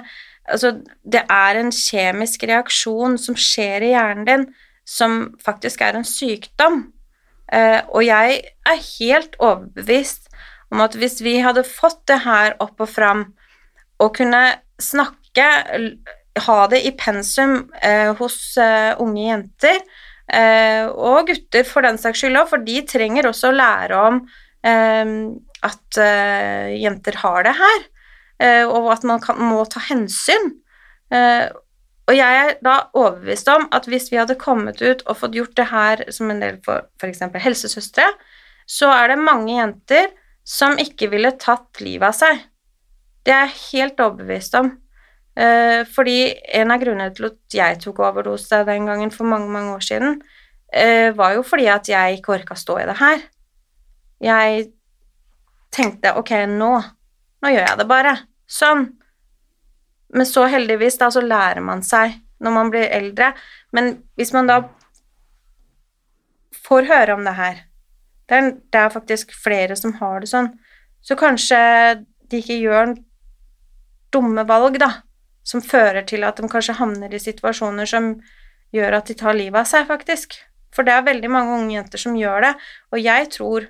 [0.50, 4.46] Altså, det er en kjemisk reaksjon som skjer i hjernen din,
[4.84, 6.92] som faktisk er en sykdom.
[7.52, 10.30] Eh, og jeg er helt overbevist
[10.70, 13.24] om at hvis vi hadde fått det her opp og fram,
[14.00, 14.42] og kunne
[14.80, 15.46] snakke,
[16.38, 19.80] ha det i pensum eh, hos eh, unge jenter,
[20.32, 24.20] eh, og gutter for den saks skyld òg, for de trenger også å lære om
[24.66, 25.16] eh,
[25.66, 27.80] at eh, jenter har det her,
[28.42, 30.54] eh, og at man kan, må ta hensyn.
[31.10, 31.50] Eh,
[32.10, 35.54] og jeg er da overbevist om at hvis vi hadde kommet ut og fått gjort
[35.58, 37.22] det her som en del for f.eks.
[37.38, 38.06] helsesøstre,
[38.66, 40.10] så er det mange jenter
[40.46, 42.40] som ikke ville tatt livet av seg.
[43.22, 44.72] Det er jeg helt overbevist om.
[45.38, 49.76] Eh, fordi en av grunnene til at jeg tok overdose den gangen for mange, mange
[49.76, 50.20] år siden,
[50.72, 53.22] eh, var jo fordi at jeg ikke orka stå i det her.
[54.20, 54.72] Jeg
[55.72, 56.72] tenkte ok, nå,
[57.42, 58.16] nå gjør jeg det bare.
[58.50, 58.88] Sånn.
[60.10, 63.32] Men så heldigvis, da, så lærer man seg når man blir eldre.
[63.72, 64.62] Men hvis man da
[66.66, 67.66] får høre om det her
[68.30, 70.52] Det er, det er faktisk flere som har det sånn.
[71.02, 71.56] Så kanskje
[72.30, 72.92] de ikke gjør
[74.14, 75.02] dumme valg, da,
[75.42, 78.12] som fører til at de kanskje havner i situasjoner som
[78.74, 80.36] gjør at de tar livet av seg, faktisk.
[80.74, 82.52] For det er veldig mange unge jenter som gjør det,
[82.92, 83.66] og jeg tror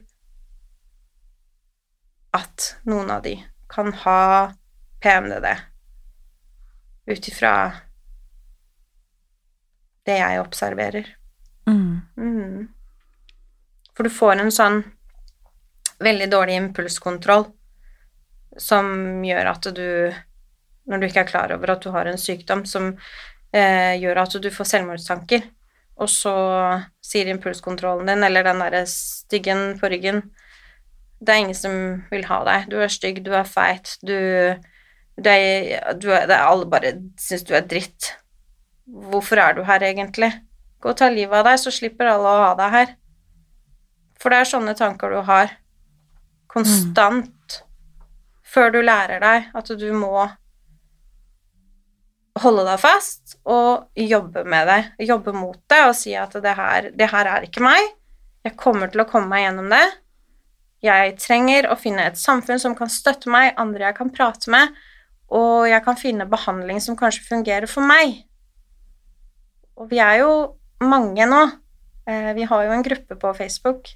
[2.37, 3.39] at noen av de
[3.71, 4.21] kan ha
[5.03, 5.47] PMDD
[7.11, 7.55] ut ifra
[10.07, 11.09] det jeg observerer.
[11.67, 12.01] Mm.
[12.17, 12.69] Mm.
[13.97, 14.83] For du får en sånn
[16.01, 17.49] veldig dårlig impulskontroll
[18.61, 19.89] som gjør at du
[20.91, 22.91] Når du ikke er klar over at du har en sykdom som
[23.55, 25.47] eh, gjør at du får selvmordstanker,
[26.01, 26.35] og så
[27.05, 30.23] sier impulskontrollen din, eller den derre styggen på ryggen
[31.21, 31.75] Det er ingen som
[32.09, 32.71] vil ha deg.
[32.73, 34.17] Du er stygg, du er feit, du,
[35.21, 38.15] du er, du er, Alle bare syns du er dritt.
[38.89, 40.33] Hvorfor er du her, egentlig?
[40.81, 42.95] Gå og ta livet av deg, så slipper alle å ha deg her.
[44.21, 45.53] For det er sånne tanker du har
[46.51, 47.61] konstant
[48.51, 50.25] før du lærer deg at du må
[52.43, 56.91] holde deg fast og jobbe med det, jobbe mot det og si at det her,
[56.97, 57.91] det her er ikke meg.
[58.47, 59.85] Jeg kommer til å komme meg gjennom det.
[60.81, 64.73] Jeg trenger å finne et samfunn som kan støtte meg, andre jeg kan prate med,
[65.29, 68.23] og jeg kan finne behandling som kanskje fungerer for meg.
[69.77, 70.31] Og vi er jo
[70.81, 71.43] mange nå.
[72.09, 73.93] Eh, Vi har jo en gruppe på Facebook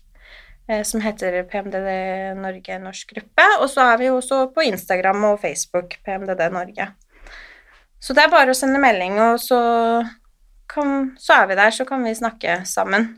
[0.68, 5.24] eh, som heter PMDD Norge norsk gruppe, og så er vi jo også på Instagram
[5.33, 6.92] og Facebook PMDD Norge.
[8.04, 9.58] Så det er bare å sende melding, og så,
[10.68, 13.14] kan, så er vi der, så kan vi snakke sammen.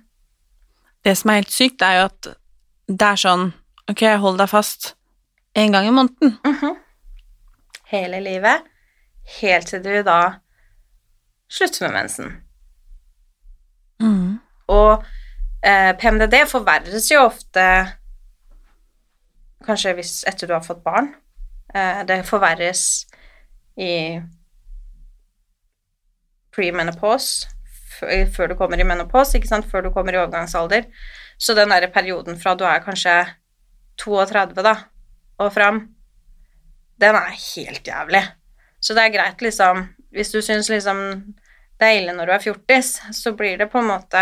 [1.03, 2.29] Det som er helt sykt, er jo at
[2.87, 3.49] det er sånn
[3.87, 4.97] Ok, hold deg fast
[5.55, 6.33] en gang i måneden.
[6.43, 6.79] Mhm.
[7.87, 8.65] Hele livet,
[9.37, 10.41] helt til du da
[11.47, 12.33] slutter med mensen.
[14.03, 14.41] Mm.
[14.75, 15.05] Og
[15.63, 17.63] eh, PMDD forverres jo ofte
[19.67, 21.13] kanskje hvis etter du har fått barn.
[21.71, 23.07] Eh, det forverres
[23.79, 24.19] i
[26.57, 27.47] premenopause,
[28.01, 30.89] f- før du kommer i menopause, ikke sant, før du kommer i overgangsalder.
[31.39, 33.19] Så den der perioden fra du er kanskje
[34.01, 34.75] 32 da,
[35.41, 35.83] og fram,
[37.01, 38.23] den er helt jævlig.
[38.81, 39.85] Så det er greit, liksom,
[40.17, 41.01] hvis du syns liksom
[41.77, 44.21] det er ille når du er fjortis, så blir det på en måte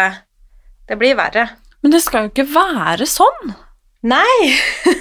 [0.89, 1.45] Det blir verre.
[1.83, 3.53] Men det skal jo ikke være sånn.
[4.11, 4.51] Nei!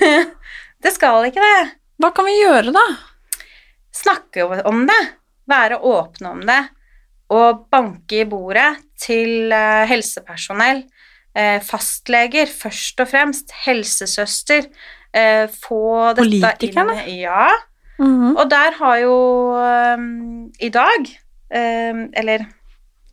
[0.84, 1.64] det skal ikke det.
[2.00, 2.84] Hva kan vi gjøre, da?
[3.92, 5.00] Snakke om det.
[5.50, 6.60] Være åpne om det.
[7.34, 10.84] Og banke i bordet til eh, helsepersonell,
[11.36, 14.70] eh, fastleger først og fremst, helsesøster.
[15.14, 17.06] eh, få dette Politikerne?
[17.08, 17.50] inn Ja.
[18.00, 18.36] Mhm.
[18.38, 19.16] Og der har jo
[19.54, 21.06] um, i dag
[21.54, 22.48] um, Eller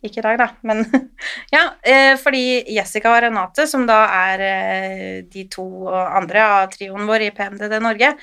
[0.03, 0.81] ikke i dag, da, men
[1.57, 1.67] ja.
[1.85, 3.99] uh, fordi Jessica og Renate, som da
[4.33, 8.15] er uh, de to andre av trioen vår i PMDD Norge,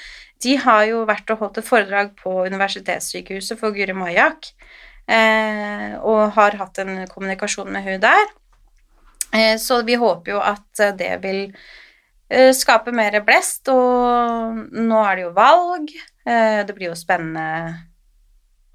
[0.41, 4.49] de har jo vært og holdt et foredrag på Universitetssykehuset for Guri Majak,
[5.08, 8.28] og har hatt en kommunikasjon med hun der.
[9.34, 11.41] Eh, så vi håper jo at eh, det vil
[12.30, 15.91] eh, skape mer blest, og nå er det jo valg.
[16.28, 17.48] Eh, Det blir jo spennende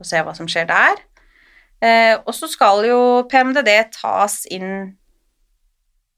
[0.01, 1.01] å se hva som skjer der.
[1.83, 4.97] Eh, Og så skal jo PMDD tas inn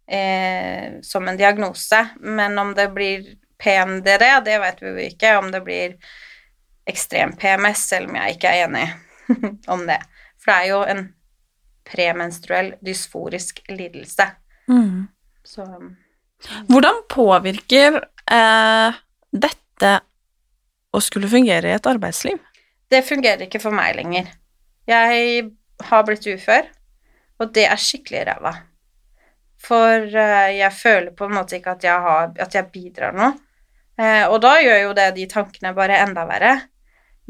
[0.08, 5.36] eh, som en diagnose, men om det blir PMDD, det vet vi jo ikke.
[5.38, 5.96] Om det blir
[6.90, 8.88] ekstrem PMS, selv om jeg ikke er enig
[9.74, 10.00] om det.
[10.40, 11.04] For det er jo en
[11.84, 14.26] premenstruell dysforisk lidelse.
[14.68, 15.06] Mm.
[15.44, 15.66] Så
[16.68, 18.00] Hvordan påvirker
[18.32, 19.00] eh,
[19.32, 19.92] dette
[20.94, 22.38] å skulle fungere i et arbeidsliv?
[22.90, 24.28] Det fungerer ikke for meg lenger.
[24.88, 25.48] Jeg
[25.88, 26.68] har blitt ufør,
[27.40, 28.52] og det er skikkelig ræva.
[29.64, 33.32] For eh, jeg føler på en måte ikke at jeg, har, at jeg bidrar noe.
[34.00, 36.54] Eh, og da gjør jo det de tankene bare enda verre.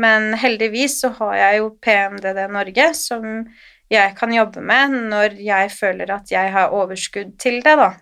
[0.00, 3.44] Men heldigvis så har jeg jo PMDD Norge, som
[3.92, 7.92] jeg kan jobbe med når jeg føler at jeg har overskudd til det, da.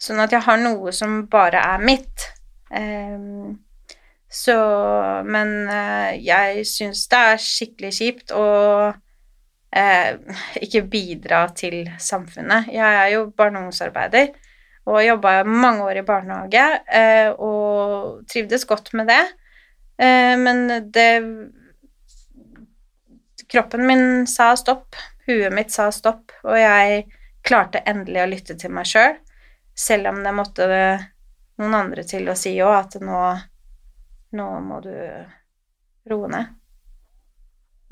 [0.00, 2.26] Sånn at jeg har noe som bare er mitt.
[2.74, 3.60] Um,
[4.34, 4.56] så
[5.22, 8.46] Men uh, jeg syns det er skikkelig kjipt å
[8.90, 12.72] uh, ikke bidra til samfunnet.
[12.74, 14.32] Jeg er jo barne- og ungdomsarbeider
[14.84, 19.22] og jobba mange år i barnehage uh, og trivdes godt med det.
[19.98, 21.10] Eh, men det
[23.48, 27.04] Kroppen min sa stopp, huet mitt sa stopp, og jeg
[27.44, 29.18] klarte endelig å lytte til meg sjøl,
[29.76, 30.66] selv om det måtte
[31.60, 33.20] noen andre til å si òg at nå,
[34.34, 34.94] nå må du
[36.10, 36.50] roe ned.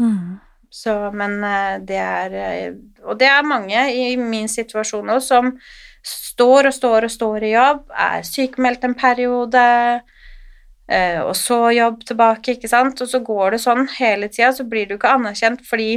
[0.01, 0.41] Mm.
[0.73, 5.51] Så, men eh, det er eh, Og det er mange i min situasjon òg som
[6.03, 9.65] står og står og står i jobb, er sykemeldt en periode,
[11.23, 14.89] og så jobb tilbake, ikke sant, og så går det sånn hele tida, så blir
[14.89, 15.95] du ikke anerkjent fordi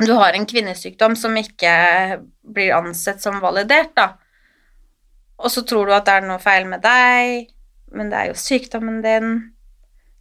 [0.00, 1.72] du har en kvinnesykdom som ikke
[2.54, 4.14] blir ansett som validert, da.
[5.40, 7.50] Og så tror du at det er noe feil med deg,
[7.92, 9.34] men det er jo sykdommen din.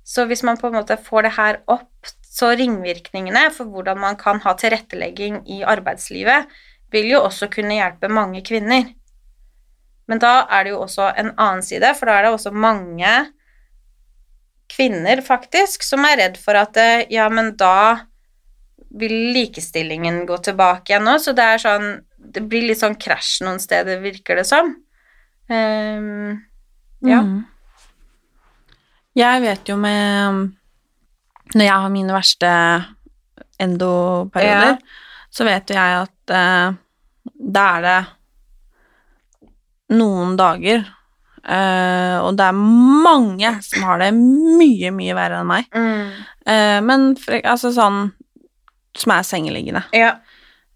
[0.03, 4.19] Så hvis man på en måte får det her opp, så ringvirkningene for hvordan man
[4.19, 6.47] kan ha tilrettelegging i arbeidslivet,
[6.91, 8.87] vil jo også kunne hjelpe mange kvinner.
[10.09, 13.11] Men da er det jo også en annen side, for da er det også mange
[14.79, 18.05] kvinner, faktisk, som er redd for at eh, ja, men da
[18.99, 21.89] vil likestillingen gå tilbake igjen nå, så det er sånn
[22.19, 24.71] Det blir litt sånn krasj noen steder, virker det som.
[25.49, 26.39] Um,
[27.05, 27.21] Ja.
[27.23, 27.45] Mm.
[29.15, 30.51] Jeg vet jo med
[31.55, 32.49] Når jeg har mine verste
[33.59, 34.77] endoperioder,
[35.31, 36.75] så vet jo jeg at uh,
[37.39, 37.99] da er det
[39.99, 40.85] noen dager
[41.49, 45.69] eh, Og det er mange som har det mye, mye verre enn meg.
[45.73, 47.97] mm, Uh, men for, altså sånn
[48.97, 49.83] Som er sengeliggende.
[49.93, 50.15] ja.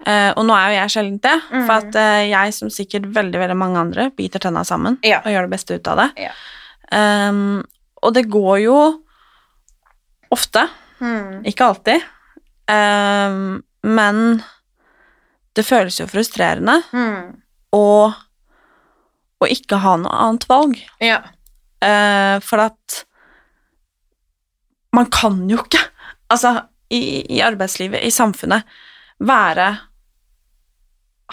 [0.04, 1.62] Uh, og nå er jo jeg sjelden det, mm.
[1.64, 1.96] for at
[2.28, 5.22] jeg, som sikkert veldig veldig mange andre, biter tenna sammen Ja.
[5.24, 6.10] og gjør det beste ut av det.
[6.28, 6.34] Ja.
[7.30, 7.64] Um,
[8.04, 8.76] og det går jo
[10.36, 10.68] ofte,
[11.00, 12.04] Mm, ikke alltid,
[12.68, 14.42] Um, men
[15.56, 17.34] det føles jo frustrerende mm,
[19.44, 20.78] å, ikke ha noe annet valg.
[21.04, 21.22] ja.
[21.84, 23.02] Eh, for at
[24.96, 25.82] man kan jo ikke,
[26.32, 26.54] altså
[26.94, 28.64] i, i arbeidslivet, i samfunnet,
[29.20, 29.66] være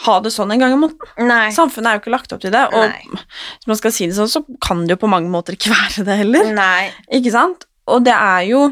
[0.00, 1.28] ha det sånn en gang i måneden.
[1.28, 1.50] Nei.
[1.54, 3.22] Samfunnet er jo ikke lagt opp til det, og Nei.
[3.60, 6.06] hvis man skal si det sånn, så kan det jo på mange måter ikke være
[6.08, 6.52] det heller.
[6.56, 6.90] Nei.
[7.20, 7.66] Ikke sant?
[7.90, 8.64] Og det er jo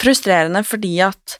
[0.00, 1.38] frustrerende fordi at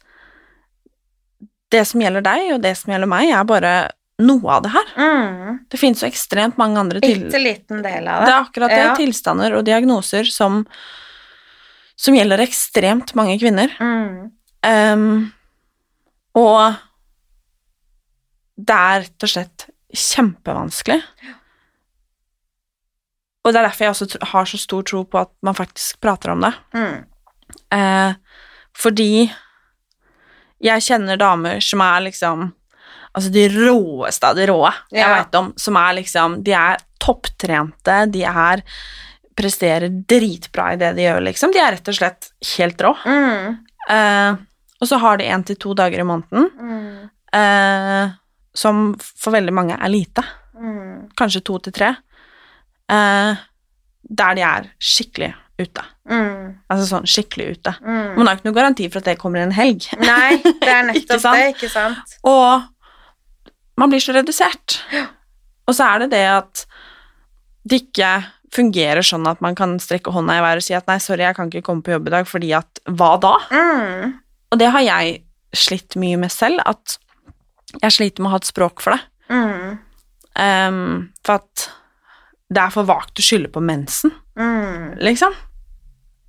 [1.74, 3.74] det som gjelder deg, og det som gjelder meg, er bare
[4.23, 4.91] noe av det her.
[4.97, 5.59] Mm.
[5.71, 7.25] Det finnes jo ekstremt mange andre til...
[7.25, 8.35] Bitte liten del av Det det.
[8.35, 8.83] er akkurat det.
[8.85, 8.93] Ja.
[8.99, 10.65] Tilstander og diagnoser som
[11.97, 13.71] som gjelder ekstremt mange kvinner.
[13.79, 14.33] Mm.
[14.67, 15.05] Um,
[16.35, 16.75] og
[18.59, 20.99] det er rett og slett kjempevanskelig.
[23.45, 26.33] Og det er derfor jeg også har så stor tro på at man faktisk prater
[26.33, 26.53] om det.
[26.75, 26.97] Mm.
[27.77, 28.15] Eh,
[28.75, 29.29] fordi
[30.65, 32.49] jeg kjenner damer som er liksom
[33.15, 35.15] Altså de råeste av de råe jeg Ja.
[35.23, 38.62] vet om, som er liksom De er topptrente, de er
[39.37, 41.51] presterer dritbra i det de gjør, liksom.
[41.53, 42.93] De er rett og slett helt rå.
[43.05, 43.57] Mm.
[43.91, 44.37] Eh,
[44.81, 47.11] og så har de én til to dager i måneden, Mm.
[47.35, 48.11] eh,
[48.55, 50.23] som for veldig mange er lite.
[50.57, 51.11] Mm.
[51.19, 51.97] Kanskje to til tre.
[52.89, 53.35] Eh,
[54.11, 55.83] der de er skikkelig ute.
[56.11, 56.55] Mm.
[56.71, 57.75] Altså sånn skikkelig ute.
[57.83, 58.17] Mm.
[58.19, 59.87] Man har ikke noen garanti for at det kommer en helg.
[59.99, 62.17] Nei, det er nettopp ikke det, ikke sant?
[62.25, 62.62] Og
[63.81, 64.79] man blir så redusert.
[65.68, 66.64] Og så er det det at
[67.64, 68.11] det ikke
[68.55, 71.35] fungerer sånn at man kan strekke hånda i været og si at nei, sorry, jeg
[71.35, 73.33] kan ikke komme på jobb i dag fordi at hva da?
[73.51, 74.12] Mm.
[74.53, 75.16] Og det har jeg
[75.55, 76.99] slitt mye med selv, at
[77.83, 79.01] jeg sliter med å ha et språk for det.
[79.35, 79.79] Mm.
[80.39, 80.79] Um,
[81.27, 81.64] for at
[82.55, 84.97] det er for vagt å skylde på mensen, Mm.
[84.99, 85.31] liksom.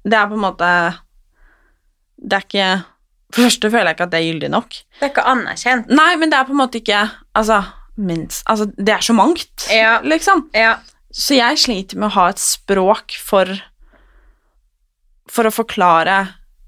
[0.05, 0.67] Det er på en måte
[2.21, 2.67] Det er ikke
[3.35, 4.69] For det første føler jeg ikke at det er gyldig nok.
[4.99, 5.89] Det er ikke anerkjent.
[5.91, 7.01] Nei, men det er på en måte ikke
[7.35, 7.57] Altså,
[7.99, 9.97] mens Altså, det er så mangt, Ja.
[10.01, 10.45] liksom.
[10.55, 10.77] Ja.
[11.11, 13.51] Så jeg sliter med å ha et språk for
[15.31, 16.17] For å forklare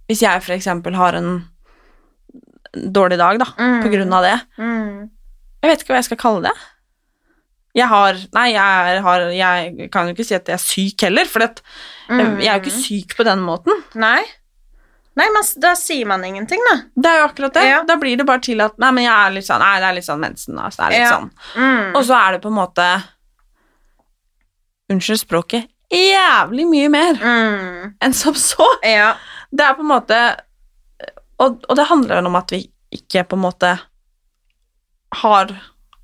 [0.10, 1.46] Hvis jeg for eksempel har en
[2.78, 3.82] dårlig dag, da, Mm.
[3.84, 4.42] på grunn av det.
[4.60, 5.10] Mm.
[5.64, 6.52] Jeg vet ikke hva jeg skal kalle det.
[7.76, 11.26] Jeg har Nei, jeg, har, jeg kan jo ikke si at jeg er syk heller,
[11.26, 11.62] for det,
[12.10, 12.40] Mm.
[12.40, 13.74] jeg er jo ikke syk på den måten.
[13.96, 14.24] Nei.
[15.18, 16.76] Nei, men da sier man ingenting, da.
[16.96, 17.64] Det er jo akkurat det.
[17.66, 17.80] Ja.
[17.88, 19.96] Da blir det bare til at Nei, men jeg er litt sånn Nei, det er
[19.98, 20.78] litt sånn mensen, altså.
[20.78, 21.14] Det er litt Ja.
[21.18, 21.32] sånn.
[21.56, 21.96] Mm.
[21.98, 22.86] Og så er det på en måte
[24.94, 27.94] Unnskyld språket jævlig mye mer Mm.
[28.04, 28.66] enn som så.
[28.84, 29.16] Ja.
[29.56, 30.18] Det er på en måte
[31.40, 33.80] og, og det handler om at vi ikke på en måte
[35.22, 35.54] har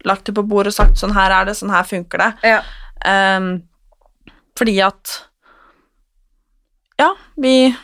[0.05, 2.31] lagt det på bordet og sagt sånn her er det, sånn her funker det.
[2.43, 2.61] Ja.
[3.05, 3.63] Ehm,
[4.57, 5.27] fordi at
[6.99, 7.75] Ja, vi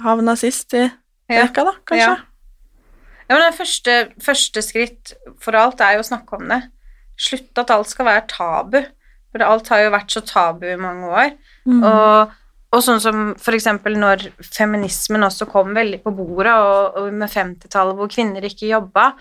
[0.00, 0.90] havna sist i
[1.30, 1.44] Ja.
[1.44, 2.06] rekka, da, kanskje.
[2.06, 2.16] Ja.
[3.28, 6.60] Ja, men det første, første skritt for alt er jo å snakke om det.
[7.16, 8.82] Slutte at alt skal være tabu.
[9.32, 11.30] For alt har jo vært så tabu i mange år.
[11.64, 11.82] Mm.
[11.88, 12.34] Og,
[12.72, 17.96] og sånn som eksempel når feminismen også kom veldig på bordet, og, og med 50-tallet
[17.96, 19.12] hvor kvinner ikke jobba,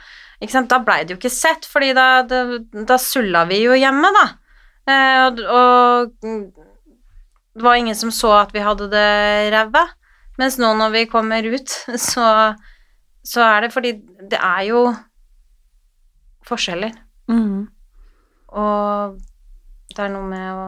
[0.41, 2.43] ikke da blei det jo ikke sett, fordi da, da,
[2.87, 4.27] da sulla vi jo hjemme, da.
[4.91, 6.11] Eh, og, og
[7.55, 9.07] det var ingen som så at vi hadde det
[9.53, 9.85] ræva.
[10.41, 11.69] Mens nå når vi kommer ut,
[12.09, 12.27] så,
[13.21, 13.93] så er det fordi
[14.31, 14.85] det er jo
[16.49, 16.95] forskjeller.
[17.29, 17.67] Mm.
[18.51, 19.19] Og
[19.91, 20.65] det er noe med å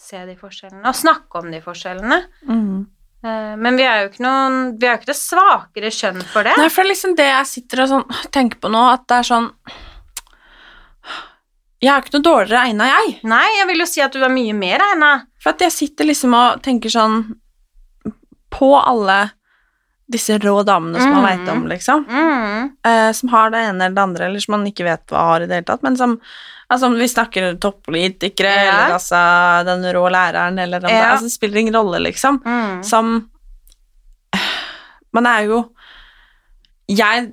[0.00, 2.18] se de forskjellene, og snakke om de forskjellene.
[2.48, 2.88] Mm.
[3.20, 6.54] Eh, Men vi er noen Vi er jo ikke det svakere kjønn for det.
[6.56, 9.18] Nei, for det er liksom det jeg sitter og sånn, tenker på nå, at det
[9.18, 9.50] er sånn
[11.84, 13.12] Jeg er ikke noe dårligere egna, jeg.
[13.28, 15.12] Nei, jeg vil jo si at du er mye mer egna.
[15.40, 17.22] For at jeg sitter liksom og tenker sånn
[18.50, 19.30] På alle
[20.10, 21.26] disse rå damene som man Mm.
[21.30, 22.04] veit om, liksom.
[22.08, 22.70] Mm.
[22.84, 25.40] Eh, som har det ene eller det andre, eller som man ikke vet hva har
[25.42, 26.20] i det hele tatt, men som
[26.70, 28.72] Altså om vi snakker toppolitikere, Ja.
[28.72, 32.38] eller altså den rå læreren, eller om det Altså det spiller ingen rolle, liksom.
[32.44, 32.84] Mm.
[32.84, 33.28] Som
[35.12, 35.64] Man er jo
[36.88, 37.32] Jeg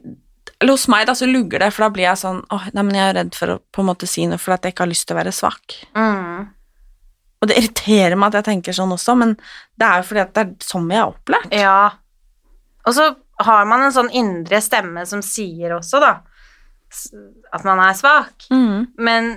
[0.60, 2.96] eller hos meg da så lugger det, for da blir jeg sånn åh, nei, men
[2.96, 4.90] jeg er redd for å på en måte si noe, for at jeg ikke har
[4.90, 5.76] lyst til å være svak.
[5.94, 6.48] Mm.
[7.42, 9.36] Og det irriterer meg at jeg tenker sånn også, men
[9.78, 11.54] det er jo fordi at det er sånn vi er opplært.
[11.54, 11.82] Ja.
[12.88, 13.12] Og så
[13.46, 16.14] har man en sånn indre stemme som sier også, da,
[17.54, 18.48] at man er svak.
[18.50, 18.88] Mm.
[18.98, 19.30] Men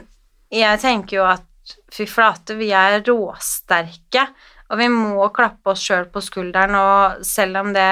[0.55, 4.25] jeg tenker jo at fy flate, vi er råsterke,
[4.71, 7.91] og vi må klappe oss sjøl på skulderen, og selv om det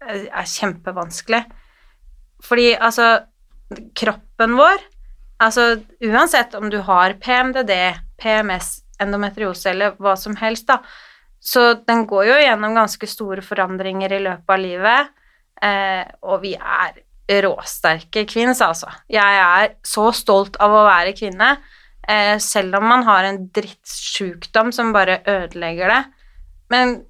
[0.00, 1.42] er kjempevanskelig
[2.40, 3.18] Fordi altså,
[3.96, 4.78] kroppen vår
[5.44, 5.66] Altså
[6.04, 7.72] uansett om du har PMDD,
[8.20, 10.80] PMS, endometriose eller hva som helst, da,
[11.40, 15.12] så den går jo gjennom ganske store forandringer i løpet av livet,
[15.64, 17.00] eh, og vi er
[17.46, 18.90] råsterke kvinner, altså.
[19.08, 21.54] Jeg er så stolt av å være kvinne,
[22.06, 26.04] eh, selv om man har en drittsjukdom som bare ødelegger det.
[26.70, 27.00] Men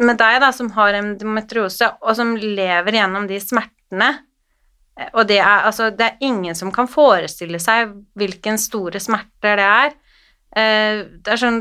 [0.00, 4.10] med deg, da, som har endometriose, og som lever gjennom de smertene
[4.98, 9.56] eh, Og det er altså Det er ingen som kan forestille seg hvilken store smerter
[9.60, 9.92] det er.
[10.56, 11.60] Eh, det er sånn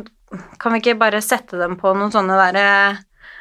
[0.61, 2.65] Kan vi ikke bare sette dem på noen sånne derre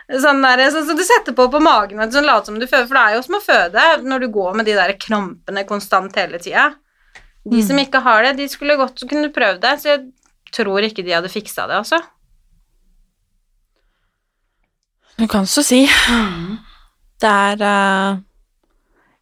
[0.09, 2.97] Sånn, der, sånn som du setter på på magen, sånn late som du føder, for
[2.97, 6.41] det er jo som å føde når du går med de der krampene konstant hele
[6.41, 6.71] tida.
[7.45, 10.07] De som ikke har det, de skulle godt kunne prøvd det, så jeg
[10.57, 12.01] tror ikke de hadde fiksa det, altså.
[15.19, 15.83] Du kan så si.
[17.19, 18.19] Det er uh,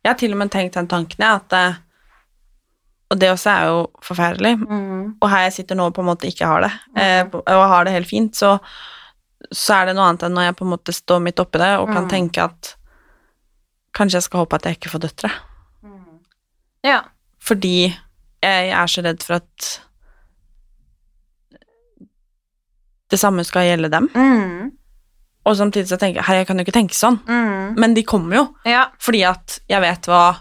[0.04, 1.78] Jeg har til og med tenkt den tanken, jeg, at eh,
[3.10, 4.54] Og det også er jo forferdelig.
[4.58, 5.16] Mm.
[5.22, 7.84] Og her jeg sitter nå og på en måte ikke har det, eh, og har
[7.86, 8.56] det helt fint, så,
[9.52, 11.70] så er det noe annet enn når jeg på en måte står midt oppi det
[11.78, 12.10] og kan Mm.
[12.10, 12.72] tenke at
[13.94, 15.30] kanskje jeg skal håpe at jeg ikke får døtre.
[16.84, 17.02] Ja.
[17.40, 17.76] Fordi
[18.42, 19.80] jeg er så redd for at
[23.10, 24.08] det samme skal gjelde dem.
[24.14, 24.70] Mm.
[25.46, 27.20] Og samtidig så tenker jeg herre, jeg kan jo ikke tenke sånn.
[27.28, 27.76] Mm.
[27.78, 28.88] Men de kommer jo, Ja.
[28.98, 30.36] fordi at jeg vet hva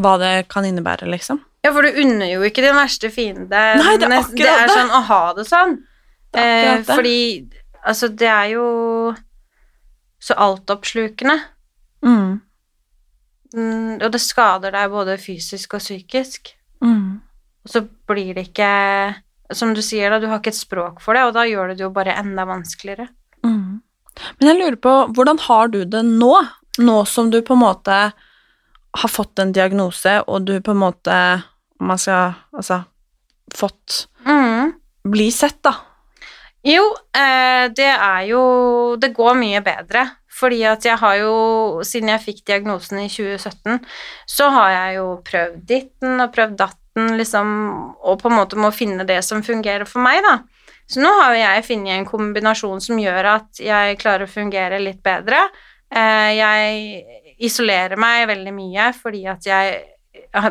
[0.00, 1.40] hva det kan innebære, liksom.
[1.64, 4.72] ja, for du unner jo ikke din verste fiende Nei, det er akkurat det er
[4.72, 5.76] sånn å ha det sånn.
[6.34, 7.18] Det Eh, fordi
[7.84, 8.66] altså, det er jo
[10.24, 11.36] så altoppslukende.
[12.04, 12.40] Mm.
[13.54, 16.54] Mm, og det skader deg både fysisk og psykisk.
[16.82, 17.20] Mm.
[17.64, 18.70] Og så blir det ikke
[19.54, 21.76] Som du sier, da, du har ikke et språk for det, og da gjør det
[21.78, 23.04] det jo bare enda vanskeligere.
[23.44, 23.82] Mm.
[24.40, 26.32] Men jeg lurer på, hvordan har du det nå?
[26.80, 27.98] Nå som du på en måte
[28.94, 31.16] har fått en diagnose, og du på en måte
[31.80, 32.84] Om man skal Altså
[33.54, 34.72] fått Mm.
[35.04, 35.74] Bli sett, da.
[36.64, 40.06] Jo, eh, det er jo Det går mye bedre.
[40.34, 41.34] Fordi at jeg har jo
[41.84, 43.84] Siden jeg fikk diagnosen i 2017,
[44.26, 47.48] så har jeg jo prøvd ditten og prøvd datten, liksom,
[48.02, 50.38] og på en måte må finne det som fungerer for meg, da.
[50.90, 54.80] Så nå har jo jeg funnet en kombinasjon som gjør at jeg klarer å fungere
[54.82, 55.40] litt bedre.
[55.94, 57.04] Eh, jeg
[57.38, 59.78] isolerer meg veldig mye fordi at jeg,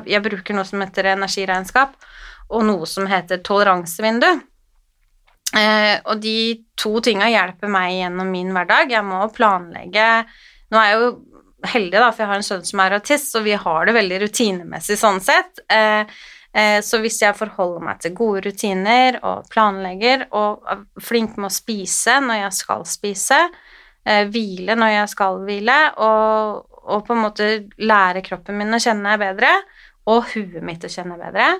[0.09, 1.95] jeg bruker noe som heter energiregnskap,
[2.53, 4.31] og noe som heter toleransevindu.
[5.53, 6.37] Eh, og de
[6.79, 8.89] to tinga hjelper meg gjennom min hverdag.
[8.93, 10.07] Jeg må planlegge
[10.73, 11.09] Nå er jeg jo
[11.69, 14.21] heldig, da, for jeg har en sønn som er autist, så vi har det veldig
[14.25, 15.61] rutinemessig sånn sett.
[15.71, 16.09] Eh,
[16.49, 21.51] eh, så hvis jeg forholder meg til gode rutiner og planlegger, og er flink med
[21.51, 23.39] å spise når jeg skal spise,
[24.03, 27.49] eh, hvile når jeg skal hvile, og, og på en måte
[27.81, 29.51] lære kroppen min å kjenne bedre,
[30.09, 31.53] og huet mitt å kjenne bedre,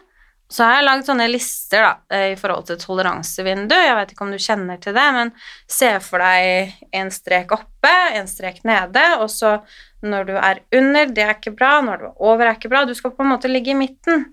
[0.54, 3.74] så har jeg lagd sånne lister da, eh, i forhold til toleransevindu.
[3.74, 5.32] Jeg vet ikke om du kjenner til det, men
[5.72, 9.56] se for deg en strek oppe, en strek nede, og så
[10.04, 12.84] når du er under, det er ikke bra, når du er over, er ikke bra.
[12.86, 14.28] Du skal på en måte ligge i midten.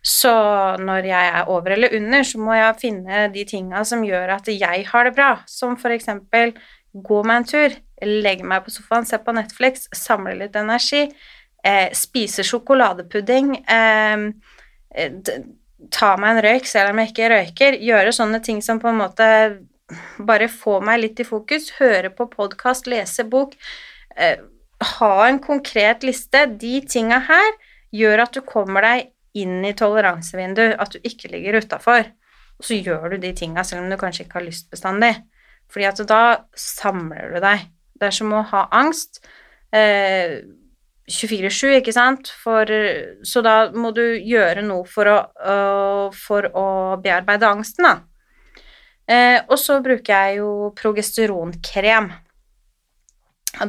[0.00, 0.30] Så
[0.78, 4.48] når jeg er over eller under, så må jeg finne de tinga som gjør at
[4.52, 6.54] jeg har det bra, som for eksempel
[6.92, 11.06] gå meg en tur, legge meg på sofaen, se på Netflix, samle litt energi,
[11.64, 14.28] eh, spise sjokoladepudding, eh,
[14.94, 15.12] eh,
[15.90, 19.02] ta meg en røyk selv om jeg ikke røyker, gjøre sånne ting som på en
[19.02, 19.28] måte
[20.18, 23.54] bare får meg litt i fokus, høre på podkast, lese bok,
[24.16, 24.38] eh,
[24.98, 26.46] ha en konkret liste.
[26.58, 27.52] De tinga her
[27.94, 32.10] gjør at du kommer deg inn i toleransevinduet, at du ikke ligger utafor.
[32.58, 35.14] Og så gjør du de tinga selv om du kanskje ikke har lyst bestandig.
[35.68, 36.22] Fordi at da
[36.56, 37.66] samler du deg.
[37.98, 39.20] Det er som å ha angst.
[39.74, 40.40] Eh,
[41.08, 42.28] 24-7, ikke sant?
[42.42, 42.68] For,
[43.24, 46.66] så da må du gjøre noe for å, uh, for å
[47.00, 47.94] bearbeide angsten, da.
[49.08, 52.10] Eh, og så bruker jeg jo progesteronkrem.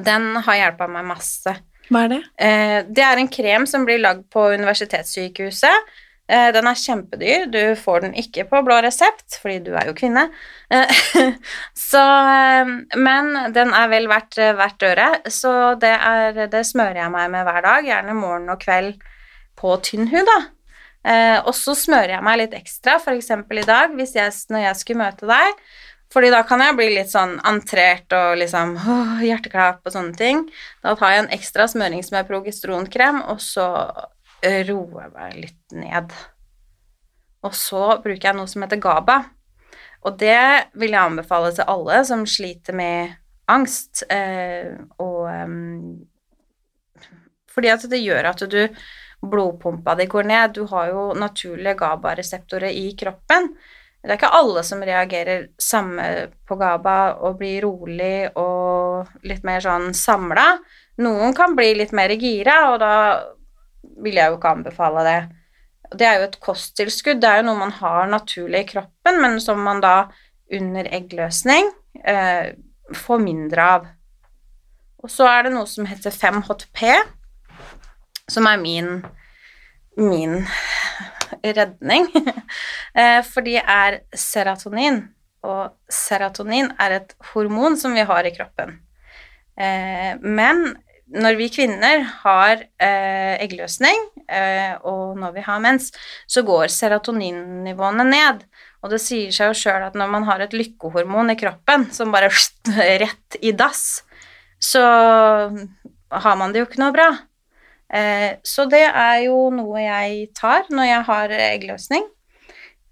[0.03, 1.53] Den har hjulpet meg masse.
[1.89, 2.19] Hva er det?
[2.35, 5.93] Eh, det er en krem som blir lagd på universitetssykehuset.
[6.29, 7.47] Eh, den er kjempedyr.
[7.49, 10.27] Du får den ikke på blå resept, fordi du er jo kvinne.
[10.69, 10.93] Eh,
[11.89, 12.69] så, eh,
[13.01, 17.47] men den er vel verdt hvert øre, så det, er, det smører jeg meg med
[17.47, 19.01] hver dag, gjerne morgen og kveld
[19.59, 20.39] på tynn hud, da.
[21.47, 23.31] Og så smører jeg meg litt ekstra, f.eks.
[23.31, 25.61] i dag, hvis jeg, når jeg skulle møte deg.
[26.13, 28.75] Fordi da kan jeg bli litt sånn entrert og liksom
[29.23, 30.43] hjerteklapp og sånne ting.
[30.85, 33.67] Da tar jeg en ekstra smørings med progesteronkrem, og så
[34.45, 36.13] eh, roer meg litt ned.
[37.45, 39.17] Og så bruker jeg noe som heter GABA.
[40.07, 43.15] Og det vil jeg anbefale til alle som sliter med
[43.51, 44.03] angst.
[44.11, 46.05] Eh, og ehm,
[47.49, 48.61] Fordi at det gjør at du
[49.19, 50.53] blodpumpa di går ned.
[50.55, 53.51] Du har jo naturlige GABA-reseptorer i kroppen.
[53.99, 56.05] Det er ikke alle som reagerer samme
[56.47, 60.53] på GABA og blir rolig og litt mer sånn samla.
[61.03, 62.93] Noen kan bli litt mer gira, og da
[64.03, 65.19] vil jeg jo ikke anbefale det.
[65.97, 69.39] Det er jo et kosttilskudd, det er jo noe man har naturlig i kroppen, men
[69.41, 69.93] som man da
[70.53, 71.71] under eggløsning
[72.05, 72.51] eh,
[72.95, 73.87] får mindre av.
[74.99, 76.83] Og så er det noe som heter 5-HTP,
[78.29, 78.99] som er min,
[79.97, 80.41] min
[81.43, 82.09] redning.
[82.97, 84.95] Eh, For det er serotonin,
[85.45, 88.79] og serotonin er et hormon som vi har i kroppen.
[89.53, 90.73] Eh, Men
[91.09, 95.89] når vi kvinner har eh, eggløsning, eh, og når vi har mens,
[96.29, 98.43] så går serotoninnivåene ned.
[98.83, 102.13] Og det sier seg jo sjøl at når man har et lykkehormon i kroppen som
[102.13, 102.29] bare
[103.03, 104.03] rett i dass,
[104.59, 104.83] så
[106.09, 107.09] har man det jo ikke noe bra.
[107.89, 112.05] Eh, så det er jo noe jeg tar når jeg har eggløsning,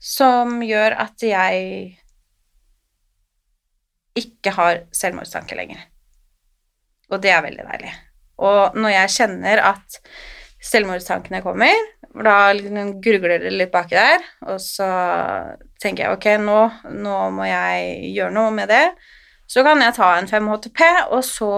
[0.02, 1.94] som gjør at jeg
[4.18, 5.86] ikke har selvmordstanke lenger.
[7.14, 7.96] Og det er veldig deilig.
[8.38, 10.00] Og når jeg kjenner at
[10.68, 11.74] selvmordstankene kommer,
[12.18, 14.88] da grugler gurgler det litt baki der, og så
[15.82, 16.60] tenker jeg ok, nå,
[16.98, 18.86] nå, må jeg gjøre noe med det,
[19.48, 20.82] så kan jeg ta en 5-HTP,
[21.14, 21.52] og så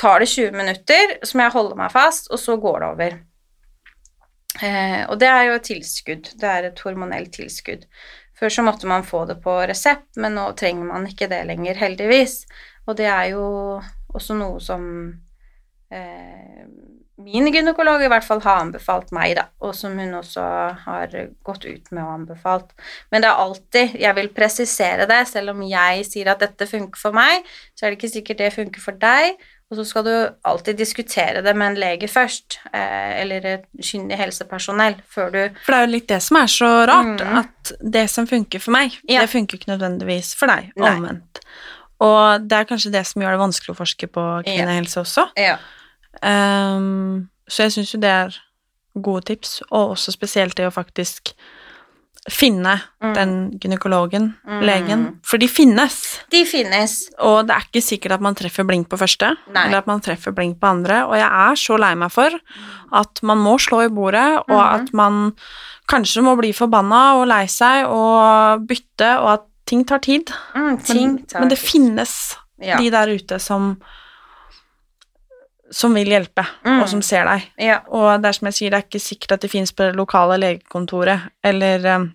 [0.00, 3.18] tar det 20 minutter som jeg holder meg fast, og så går det over.
[4.60, 6.32] Eh, og det er jo et tilskudd.
[6.40, 7.86] Det er et hormonelt tilskudd.
[8.36, 11.78] Før så måtte man få det på resept, men nå trenger man ikke det lenger,
[11.80, 12.42] heldigvis.
[12.88, 13.44] Og det er jo
[14.16, 14.84] også noe som
[15.90, 16.64] eh,
[17.20, 20.42] min gynekolog i hvert fall har anbefalt meg, da, og som hun også
[20.86, 21.14] har
[21.46, 22.72] gått ut med og anbefalt.
[23.12, 27.00] Men det er alltid Jeg vil presisere det, selv om jeg sier at dette funker
[27.00, 29.40] for meg, så er det ikke sikkert det funker for deg.
[29.70, 30.14] Og så skal du
[30.50, 35.70] alltid diskutere det med en lege først, eh, eller et kyndig helsepersonell, før du For
[35.70, 37.36] det er jo litt det som er så rart, mm.
[37.38, 39.20] at det som funker for meg, ja.
[39.22, 41.38] det funker ikke nødvendigvis for deg, omvendt.
[42.02, 45.28] Og det er kanskje det som gjør det vanskelig å forske på kvinnehelse også.
[45.38, 45.60] Ja.
[46.22, 48.38] Um, så jeg syns jo det er
[49.00, 51.34] gode tips, og også spesielt det å faktisk
[52.28, 53.12] finne mm.
[53.16, 53.30] den
[53.62, 54.60] gynekologen, mm.
[54.66, 55.04] legen.
[55.26, 55.96] For de finnes.
[56.32, 56.96] De finnes.
[57.24, 59.64] Og det er ikke sikkert at man treffer blink på første, Nei.
[59.66, 61.02] eller at man treffer blink på andre.
[61.08, 62.36] Og jeg er så lei meg for
[63.00, 64.66] at man må slå i bordet, og mm.
[64.76, 65.22] at man
[65.90, 70.30] kanskje må bli forbanna og lei seg og bytte, og at ting tar tid.
[70.54, 72.14] Mm, ting men, men, det finnes
[72.60, 72.76] ja.
[72.78, 73.72] de der ute som
[75.70, 76.80] som vil hjelpe, mm.
[76.80, 77.46] og som ser deg.
[77.62, 77.80] Ja.
[77.94, 79.98] Og det er som jeg sier, det er ikke sikkert at de finnes på det
[79.98, 82.08] lokale legekontoret, eller um,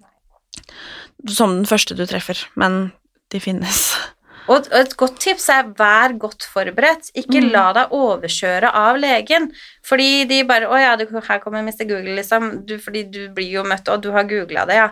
[1.32, 2.90] som den første du treffer, men
[3.34, 3.88] de finnes.
[4.52, 7.10] Og et godt tips er vær godt forberedt.
[7.18, 7.48] Ikke mm.
[7.54, 9.48] la deg overkjøre av legen.
[9.86, 11.82] Fordi de bare 'Å ja, du, her kommer Mr.
[11.90, 12.66] Google', liksom.
[12.70, 14.92] Du, fordi du blir jo møtt, og du har googla det, ja.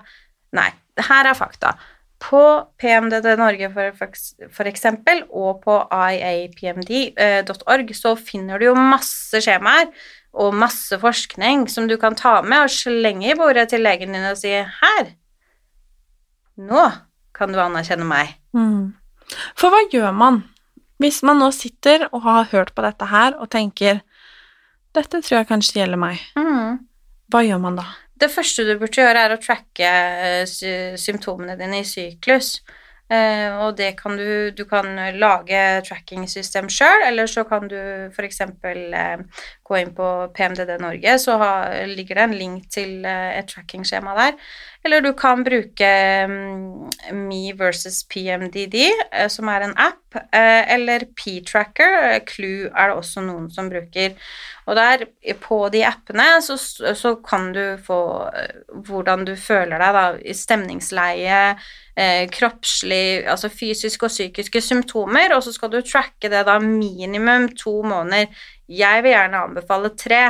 [0.58, 0.72] Nei.
[0.98, 1.76] Her er fakta.
[2.24, 2.42] På
[2.80, 3.70] PMDD Norge
[4.70, 9.90] eksempel, og på iapmd.org så finner du jo masse skjemaer
[10.34, 14.30] og masse forskning som du kan ta med og slenge i bordet til legen din
[14.30, 15.12] og si 'Her,
[16.58, 16.86] nå
[17.36, 18.34] kan du anerkjenne meg'.
[18.54, 18.96] Mm.
[19.56, 20.44] For hva gjør man
[21.02, 24.02] hvis man nå sitter og har hørt på dette her og tenker
[24.94, 26.22] 'Dette tror jeg kanskje gjelder meg'.
[26.38, 26.80] Mm.
[27.34, 27.88] Hva gjør man da?
[28.14, 32.60] Det første du burde gjøre, er å tracke eh, symptomene dine i syklus.
[33.12, 34.88] Uh, og det kan du Du kan
[35.20, 37.76] lage tracking-system sjøl, eller så kan du
[38.16, 38.40] f.eks.
[39.74, 41.54] Gå inn på PMDD Norge, så ha,
[41.90, 44.38] ligger det en link til uh, et tracking-skjema der.
[44.86, 45.90] Eller du kan bruke
[46.28, 49.98] um, Me versus PMDD, uh, som er en app,
[50.34, 52.20] eller P-tracker.
[52.30, 54.14] Clue er det også noen som bruker.
[54.66, 55.06] Og der,
[55.44, 56.56] på de appene, så,
[56.96, 58.00] så kan du få
[58.32, 61.40] eh, hvordan du føler deg, da, stemningsleie,
[62.00, 67.50] eh, kroppslig, altså fysiske og psykiske symptomer, og så skal du tracke det da minimum
[67.60, 68.32] to måneder.
[68.72, 70.24] Jeg vil gjerne anbefale tre,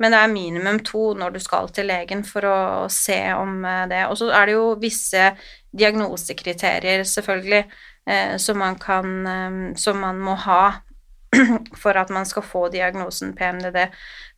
[0.00, 2.58] men det er minimum to når du skal til legen for å
[2.92, 4.04] se om eh, det.
[4.08, 5.32] Og så er det jo visse
[5.76, 7.64] diagnosekriterier, selvfølgelig,
[8.08, 10.80] eh, som man kan eh, Som man må ha
[11.82, 13.90] for at man skal få diagnosen PMDD.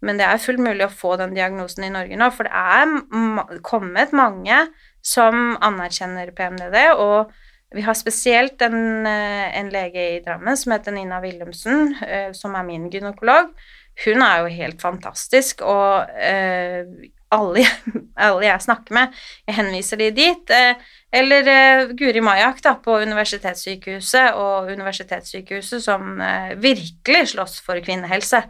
[0.03, 3.62] Men det er fullt mulig å få den diagnosen i Norge nå, for det er
[3.64, 4.66] kommet mange
[5.03, 7.32] som anerkjenner PMDD, og
[7.74, 12.54] vi har spesielt en, eh, en lege i Drammen som heter Nina Willumsen, eh, som
[12.54, 13.52] er min gynekolog.
[14.04, 16.84] Hun er jo helt fantastisk, og eh,
[17.32, 17.64] alle,
[18.26, 19.18] alle, jeg snakker med,
[19.48, 20.54] jeg henviser de dit.
[21.12, 26.20] Eller Guri Majak da, på Universitetssykehuset, og Universitetssykehuset som
[26.56, 28.42] virkelig slåss for kvinnehelse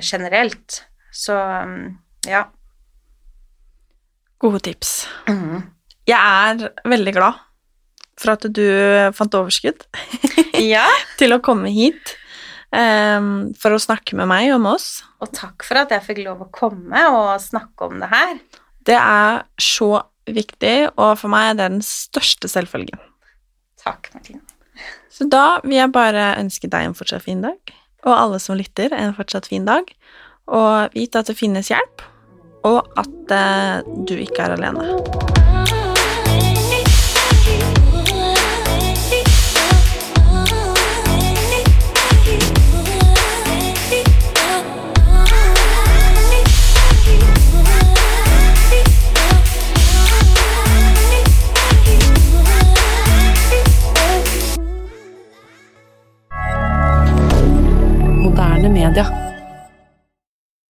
[0.00, 0.82] generelt.
[1.12, 1.98] Så um,
[2.28, 2.46] ja.
[4.40, 5.08] Gode tips.
[5.28, 5.62] Mm.
[6.08, 7.40] Jeg er veldig glad
[8.20, 8.66] for at du
[9.16, 9.86] fant overskudd
[10.74, 10.86] ja.
[11.20, 12.16] til å komme hit
[12.74, 15.02] um, for å snakke med meg om oss.
[15.22, 18.38] Og takk for at jeg fikk lov å komme og snakke om det her.
[18.82, 19.92] Det er så
[20.28, 23.00] viktig, og for meg er det den største selvfølgen.
[23.82, 24.42] Takk, Martine.
[25.12, 27.74] Så da vil jeg bare ønske deg en fortsatt fin dag,
[28.06, 29.90] og alle som lytter, en fortsatt fin dag,
[30.50, 32.06] og vite at det finnes hjelp,
[32.66, 35.41] og at uh, du ikke er alene.
[58.72, 59.21] media.